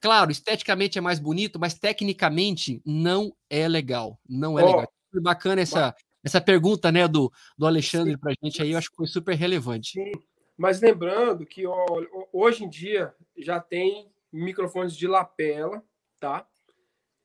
[0.00, 4.18] claro, esteticamente é mais bonito, mas tecnicamente não é legal.
[4.28, 4.92] Não é oh, legal.
[5.10, 5.94] Foi bacana essa,
[6.24, 9.34] essa pergunta né, do, do Alexandre para a gente aí, eu acho que foi super
[9.34, 9.92] relevante.
[9.92, 10.12] Sim.
[10.56, 11.86] Mas lembrando que ó,
[12.32, 15.84] hoje em dia já tem microfones de lapela,
[16.20, 16.46] tá?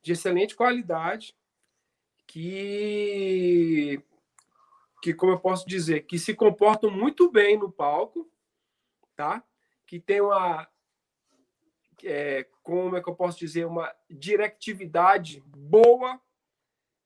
[0.02, 1.34] De excelente qualidade,
[2.26, 4.02] que,
[5.00, 8.30] que como eu posso dizer, que se comportam muito bem no palco,
[9.14, 9.42] tá?
[9.86, 10.68] Que tem uma,
[12.04, 16.20] é, como é que eu posso dizer, uma directividade boa,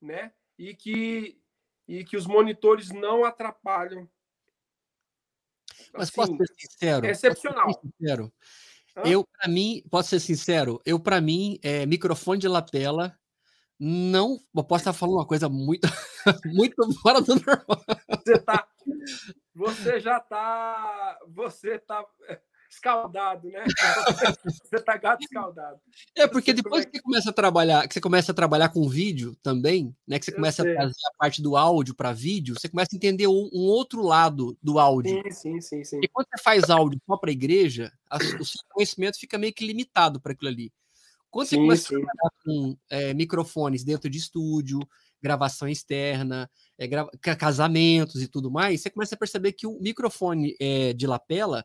[0.01, 0.33] né?
[0.59, 1.42] E que
[1.87, 4.09] e que os monitores não atrapalham.
[5.93, 7.07] Mas assim, posso ser sincero?
[7.07, 7.73] É excepcional.
[7.73, 8.33] Ser sincero.
[9.05, 13.19] Eu, para mim, posso ser sincero, eu, para mim, é, microfone de lapela,
[13.79, 14.39] não.
[14.55, 15.89] Eu posso estar falando uma coisa muito,
[16.47, 17.85] muito fora do normal.
[18.11, 18.69] Você, tá,
[19.55, 21.19] você já está.
[21.29, 22.05] Você está
[22.73, 23.65] escaldado, né?
[24.65, 25.79] você tá gato escaldado.
[26.17, 29.37] É, porque depois que você começa a trabalhar, que você começa a trabalhar com vídeo
[29.43, 30.19] também, né?
[30.19, 33.27] Que você começa a trazer a parte do áudio para vídeo, você começa a entender
[33.27, 35.23] um, um, outro lado do áudio.
[35.25, 36.01] Sim, sim, sim, sim.
[36.03, 39.53] E quando você faz áudio só para a igreja, a, o seu conhecimento fica meio
[39.53, 40.73] que limitado para aquilo ali.
[41.31, 41.97] Quando você sim, começa sim.
[41.97, 44.81] a trabalhar com é, microfones dentro de estúdio,
[45.23, 46.89] gravação externa, é,
[47.37, 51.65] casamentos e tudo mais, você começa a perceber que o microfone é, de lapela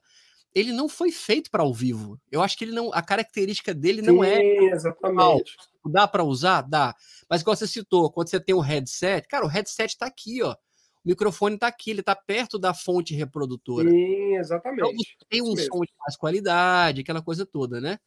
[0.53, 2.19] ele não foi feito para ao vivo.
[2.31, 5.55] Eu acho que ele não, a característica dele não é Sim, é exatamente.
[5.85, 6.93] Dá para usar, dá.
[7.29, 10.53] Mas como você citou, quando você tem um headset, cara, o headset está aqui, ó.
[10.53, 13.89] O microfone está aqui, ele está perto da fonte reprodutora.
[13.89, 14.89] Sim, exatamente.
[14.89, 17.97] Então, tem um som de mais qualidade, aquela coisa toda, né?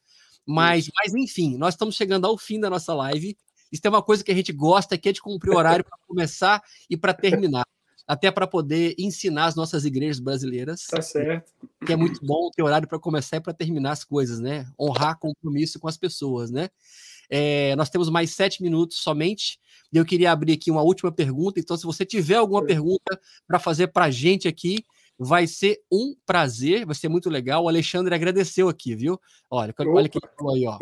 [0.46, 3.36] Mas, mas enfim, nós estamos chegando ao fim da nossa live.
[3.72, 5.96] Isso é uma coisa que a gente gosta, que é de cumprir o horário para
[6.06, 7.64] começar e para terminar
[8.10, 10.84] até para poder ensinar as nossas igrejas brasileiras.
[10.88, 11.52] Tá certo.
[11.86, 14.66] Que é muito bom ter horário para começar e para terminar as coisas, né?
[14.76, 16.70] Honrar compromisso com as pessoas, né?
[17.30, 19.60] É, nós temos mais sete minutos somente.
[19.92, 21.60] E eu queria abrir aqui uma última pergunta.
[21.60, 24.84] Então, se você tiver alguma pergunta para fazer para a gente aqui,
[25.16, 27.62] vai ser um prazer, vai ser muito legal.
[27.62, 29.20] O Alexandre agradeceu aqui, viu?
[29.48, 30.78] Olha, olha que ele falou aí, ó.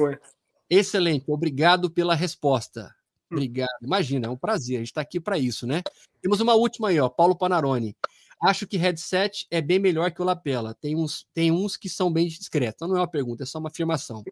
[0.71, 2.91] Excelente, obrigado pela resposta.
[3.31, 3.69] Obrigado.
[3.83, 4.77] Imagina, é um prazer.
[4.77, 5.83] A gente está aqui para isso, né?
[6.21, 7.09] Temos uma última aí, ó.
[7.09, 7.97] Paulo Panarone.
[8.41, 10.75] Acho que headset é bem melhor que o lapela.
[10.75, 12.77] Tem uns, tem uns que são bem discretos.
[12.77, 14.23] Então não é uma pergunta, é só uma afirmação.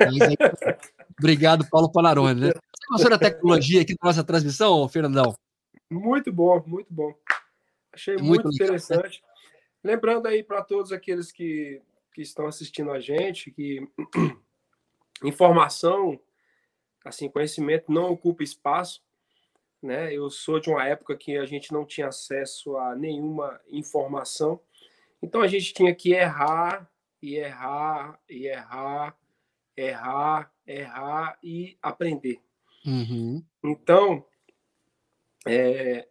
[0.00, 0.18] Aí,
[1.18, 2.40] obrigado, Paulo Panarone.
[2.40, 2.48] Né?
[2.48, 5.34] Você gostou da tecnologia aqui da nossa transmissão, Fernandão?
[5.90, 7.12] Muito bom, muito bom.
[7.92, 9.20] Achei muito, muito interessante.
[9.82, 11.82] Lembrando aí para todos aqueles que,
[12.14, 13.86] que estão assistindo a gente que
[15.24, 16.18] informação
[17.04, 19.02] assim, conhecimento não ocupa espaço,
[19.82, 20.14] né?
[20.14, 24.60] Eu sou de uma época que a gente não tinha acesso a nenhuma informação,
[25.22, 26.90] então a gente tinha que errar
[27.20, 29.16] e errar e errar,
[29.76, 32.40] errar, errar e aprender.
[32.84, 33.44] Uhum.
[33.64, 34.24] Então,
[35.46, 36.08] é,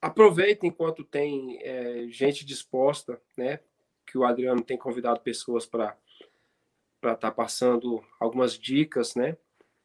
[0.00, 3.60] aproveita enquanto tem é, gente disposta, né?
[4.06, 5.96] Que o Adriano tem convidado pessoas para
[7.00, 9.36] para estar tá passando algumas dicas, né?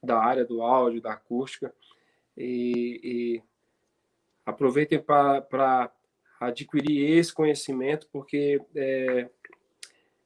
[0.01, 1.73] Da área do áudio, da acústica,
[2.37, 3.43] e, e
[4.45, 5.91] aproveitem para
[6.39, 9.29] adquirir esse conhecimento, porque é,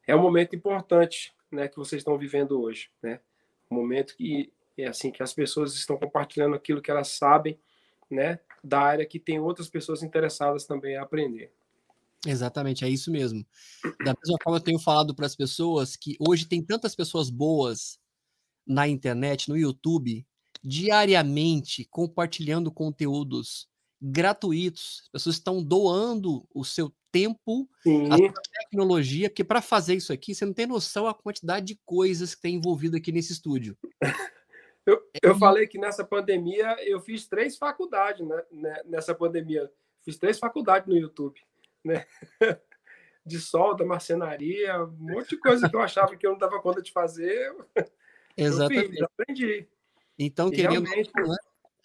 [0.08, 2.90] é um momento importante né, que vocês estão vivendo hoje.
[3.02, 3.20] Né?
[3.70, 7.60] Um momento que é assim que as pessoas estão compartilhando aquilo que elas sabem
[8.10, 11.52] né, da área que tem outras pessoas interessadas também a aprender.
[12.26, 13.46] Exatamente, é isso mesmo.
[13.84, 18.00] Da mesma forma, eu tenho falado para as pessoas que hoje tem tantas pessoas boas
[18.66, 20.26] na internet, no YouTube,
[20.64, 23.68] diariamente compartilhando conteúdos
[24.02, 25.04] gratuitos.
[25.06, 28.12] As pessoas estão doando o seu tempo, Sim.
[28.12, 31.80] a sua tecnologia, porque para fazer isso aqui, você não tem noção a quantidade de
[31.86, 33.78] coisas que tem envolvido aqui nesse estúdio.
[34.86, 38.44] Eu, eu é falei que nessa pandemia eu fiz três faculdades, né?
[38.52, 39.72] né nessa pandemia.
[40.04, 41.40] Fiz três faculdades no YouTube,
[41.84, 42.06] né?
[43.26, 46.82] de solda, marcenaria, um monte de coisa que eu achava que eu não dava conta
[46.82, 47.56] de fazer.
[48.38, 48.86] Exatamente.
[48.86, 49.68] Eu fiz, aprendi.
[50.18, 51.12] Então, e querendo realmente...
[51.16, 51.36] né?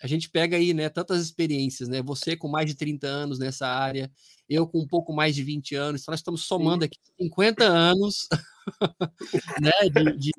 [0.01, 2.01] a gente pega aí, né, tantas experiências, né?
[2.03, 4.11] Você com mais de 30 anos nessa área,
[4.49, 8.29] eu com um pouco mais de 20 anos, então nós estamos somando aqui 50 anos
[9.61, 10.31] né, de, de,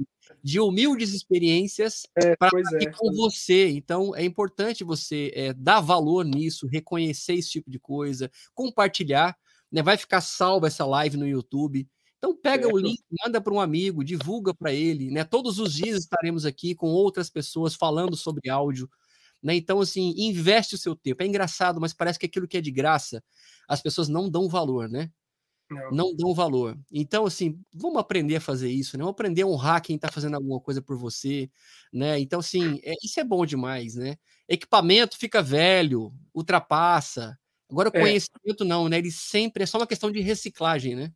[0.41, 2.49] de, humildes experiências é, para
[2.81, 2.91] é.
[2.91, 3.69] com você.
[3.69, 9.35] Então, é importante você é, dar valor nisso, reconhecer esse tipo de coisa, compartilhar,
[9.69, 9.83] né?
[9.83, 11.85] Vai ficar salva essa live no YouTube.
[12.19, 12.75] Então pega certo.
[12.75, 15.23] o link, manda para um amigo, divulga para ele, né?
[15.23, 18.89] Todos os dias estaremos aqui com outras pessoas falando sobre áudio,
[19.41, 19.55] né?
[19.55, 21.23] Então, assim, investe o seu tempo.
[21.23, 23.23] É engraçado, mas parece que aquilo que é de graça,
[23.67, 25.09] as pessoas não dão valor, né?
[25.69, 25.91] Não.
[25.91, 26.77] não dão valor.
[26.91, 29.03] Então, assim, vamos aprender a fazer isso, né?
[29.03, 31.49] Vamos aprender a honrar quem está fazendo alguma coisa por você,
[31.93, 32.19] né?
[32.19, 34.17] Então, assim, é, isso é bom demais, né?
[34.47, 37.37] Equipamento fica velho, ultrapassa.
[37.69, 38.01] Agora, o é.
[38.01, 38.97] conhecimento não, né?
[38.97, 41.13] Ele sempre é só uma questão de reciclagem, né?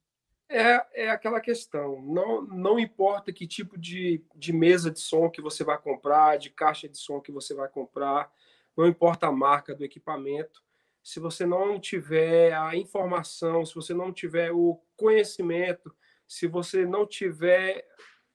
[0.55, 1.99] É, é aquela questão.
[2.03, 6.51] Não, não importa que tipo de, de mesa de som que você vai comprar, de
[6.51, 8.31] caixa de som que você vai comprar,
[8.77, 10.63] não importa a marca do equipamento.
[11.01, 15.91] Se você não tiver a informação, se você não tiver o conhecimento,
[16.27, 17.87] se você não tiver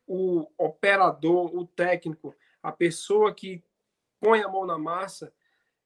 [0.04, 3.62] o operador, o técnico, a pessoa que
[4.18, 5.32] põe a mão na massa,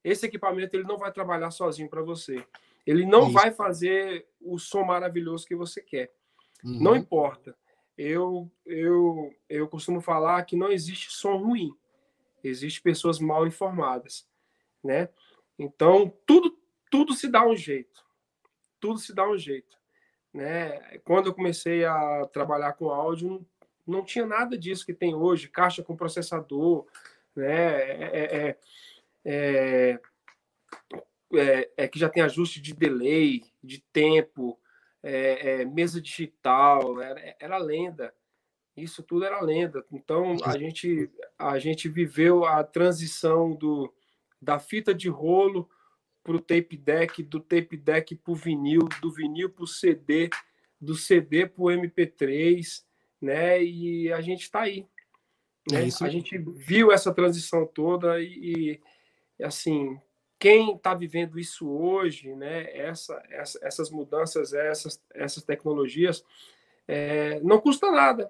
[0.03, 2.43] esse equipamento ele não vai trabalhar sozinho para você.
[2.87, 6.11] Ele não é vai fazer o som maravilhoso que você quer.
[6.65, 6.83] Uhum.
[6.83, 7.57] Não importa.
[7.97, 11.77] Eu, eu, eu costumo falar que não existe som ruim.
[12.43, 14.27] Existem pessoas mal informadas,
[14.83, 15.09] né?
[15.59, 16.59] Então, tudo,
[16.91, 18.05] tudo se dá um jeito.
[18.81, 19.79] Tudo se dá um jeito,
[20.35, 20.99] né?
[21.05, 23.47] Quando eu comecei a trabalhar com áudio, não,
[23.87, 26.87] não tinha nada disso que tem hoje, caixa com processador,
[27.37, 27.81] né?
[27.83, 28.59] É, é,
[29.25, 30.01] é,
[31.35, 34.59] é, é que já tem ajuste de delay, de tempo,
[35.03, 38.15] é, é, mesa digital, era, era lenda.
[38.77, 39.85] Isso tudo era lenda.
[39.93, 43.93] Então a gente a gente viveu a transição do
[44.41, 45.69] da fita de rolo
[46.23, 50.31] para o tape deck, do tape deck para o vinil, do vinil para o CD,
[50.81, 52.83] do CD para o MP3,
[53.21, 53.63] né?
[53.63, 54.87] E a gente está aí.
[55.71, 55.89] Né?
[55.89, 58.81] É a gente viu essa transição toda e,
[59.39, 60.01] e assim
[60.43, 66.24] quem está vivendo isso hoje, né, essa, essa, essas mudanças, essas, essas tecnologias,
[66.88, 68.28] é, não custa nada,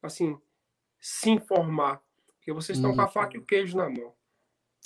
[0.00, 0.38] assim,
[1.00, 2.00] se informar,
[2.36, 2.94] porque vocês estão hum.
[2.94, 4.14] com a faca e o queijo na mão.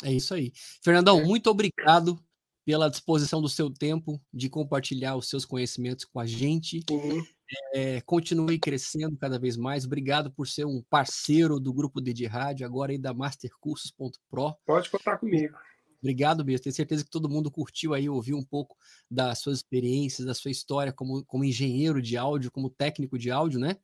[0.02, 0.50] É isso aí.
[0.82, 2.18] Fernandão, muito obrigado
[2.64, 6.80] pela disposição do seu tempo de compartilhar os seus conhecimentos com a gente.
[6.90, 7.22] Uhum.
[7.74, 9.84] É, continue crescendo cada vez mais.
[9.84, 14.54] Obrigado por ser um parceiro do grupo de Rádio, agora aí da Mastercursos.pro.
[14.64, 15.54] Pode contar comigo.
[16.00, 16.64] Obrigado mesmo.
[16.64, 18.76] Tenho certeza que todo mundo curtiu aí, ouviu um pouco
[19.10, 23.58] das suas experiências, da sua história como, como engenheiro de áudio, como técnico de áudio,
[23.58, 23.76] né?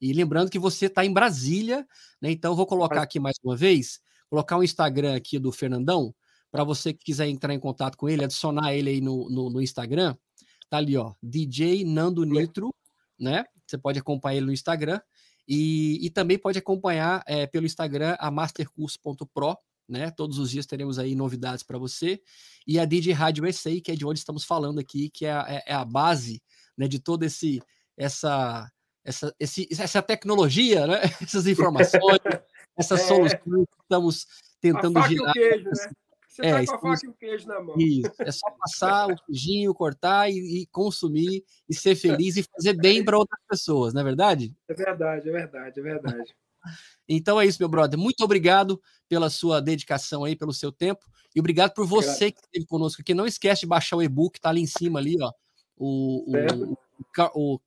[0.00, 1.86] E lembrando que você está em Brasília,
[2.20, 2.30] né?
[2.30, 6.14] Então vou colocar aqui mais uma vez, colocar o um Instagram aqui do Fernandão,
[6.50, 9.62] para você que quiser entrar em contato com ele, adicionar ele aí no, no, no
[9.62, 10.16] Instagram.
[10.68, 12.74] Tá ali, ó, DJ Nando Nitro,
[13.18, 13.44] né?
[13.66, 15.00] Você pode acompanhar ele no Instagram.
[15.48, 19.56] E, e também pode acompanhar é, pelo Instagram a mastercurso.pro,
[19.88, 20.10] né?
[20.10, 22.20] Todos os dias teremos aí novidades para você.
[22.66, 25.46] E a DJ Rádio SA, que é de onde estamos falando aqui, que é a,
[25.48, 26.42] é, é a base
[26.76, 27.62] né, de toda esse,
[27.96, 28.70] essa,
[29.04, 31.00] essa, esse, essa tecnologia, né?
[31.22, 32.20] essas informações,
[32.76, 33.04] essas é.
[33.04, 34.26] soluções que estamos
[34.60, 35.32] tentando girar.
[35.32, 35.90] Queijo, né?
[36.28, 37.76] Você é, tá com a faca e o queijo na mão.
[37.78, 42.74] Isso, é só passar o queijinho, cortar e, e, consumir e ser feliz e fazer
[42.74, 44.54] bem para outras pessoas, não é verdade?
[44.68, 46.36] É verdade, é verdade, é verdade.
[47.08, 47.98] Então é isso, meu brother.
[47.98, 51.04] Muito obrigado pela sua dedicação aí, pelo seu tempo.
[51.34, 52.32] E obrigado por você obrigado.
[52.34, 53.14] que esteve conosco aqui.
[53.14, 55.32] Não esquece de baixar o e-book, tá ali em cima ali, ó.
[55.76, 56.76] O, o,
[57.34, 57.60] o, o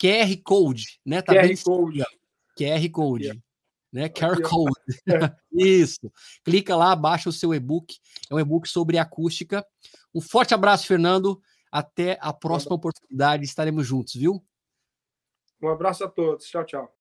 [0.00, 1.20] QR Code, né?
[1.20, 2.04] Tá QR Code.
[2.56, 3.24] QR Code.
[3.24, 3.40] Yeah.
[3.92, 4.08] Né?
[4.08, 4.74] QR Code.
[5.52, 6.12] Isso.
[6.44, 7.96] Clica lá, baixa o seu e-book.
[8.30, 9.66] É um e-book sobre acústica.
[10.14, 11.40] Um forte abraço, Fernando.
[11.70, 13.44] Até a próxima oportunidade.
[13.44, 14.44] Estaremos juntos, viu?
[15.60, 16.46] Um abraço a todos.
[16.46, 16.92] Tchau, tchau.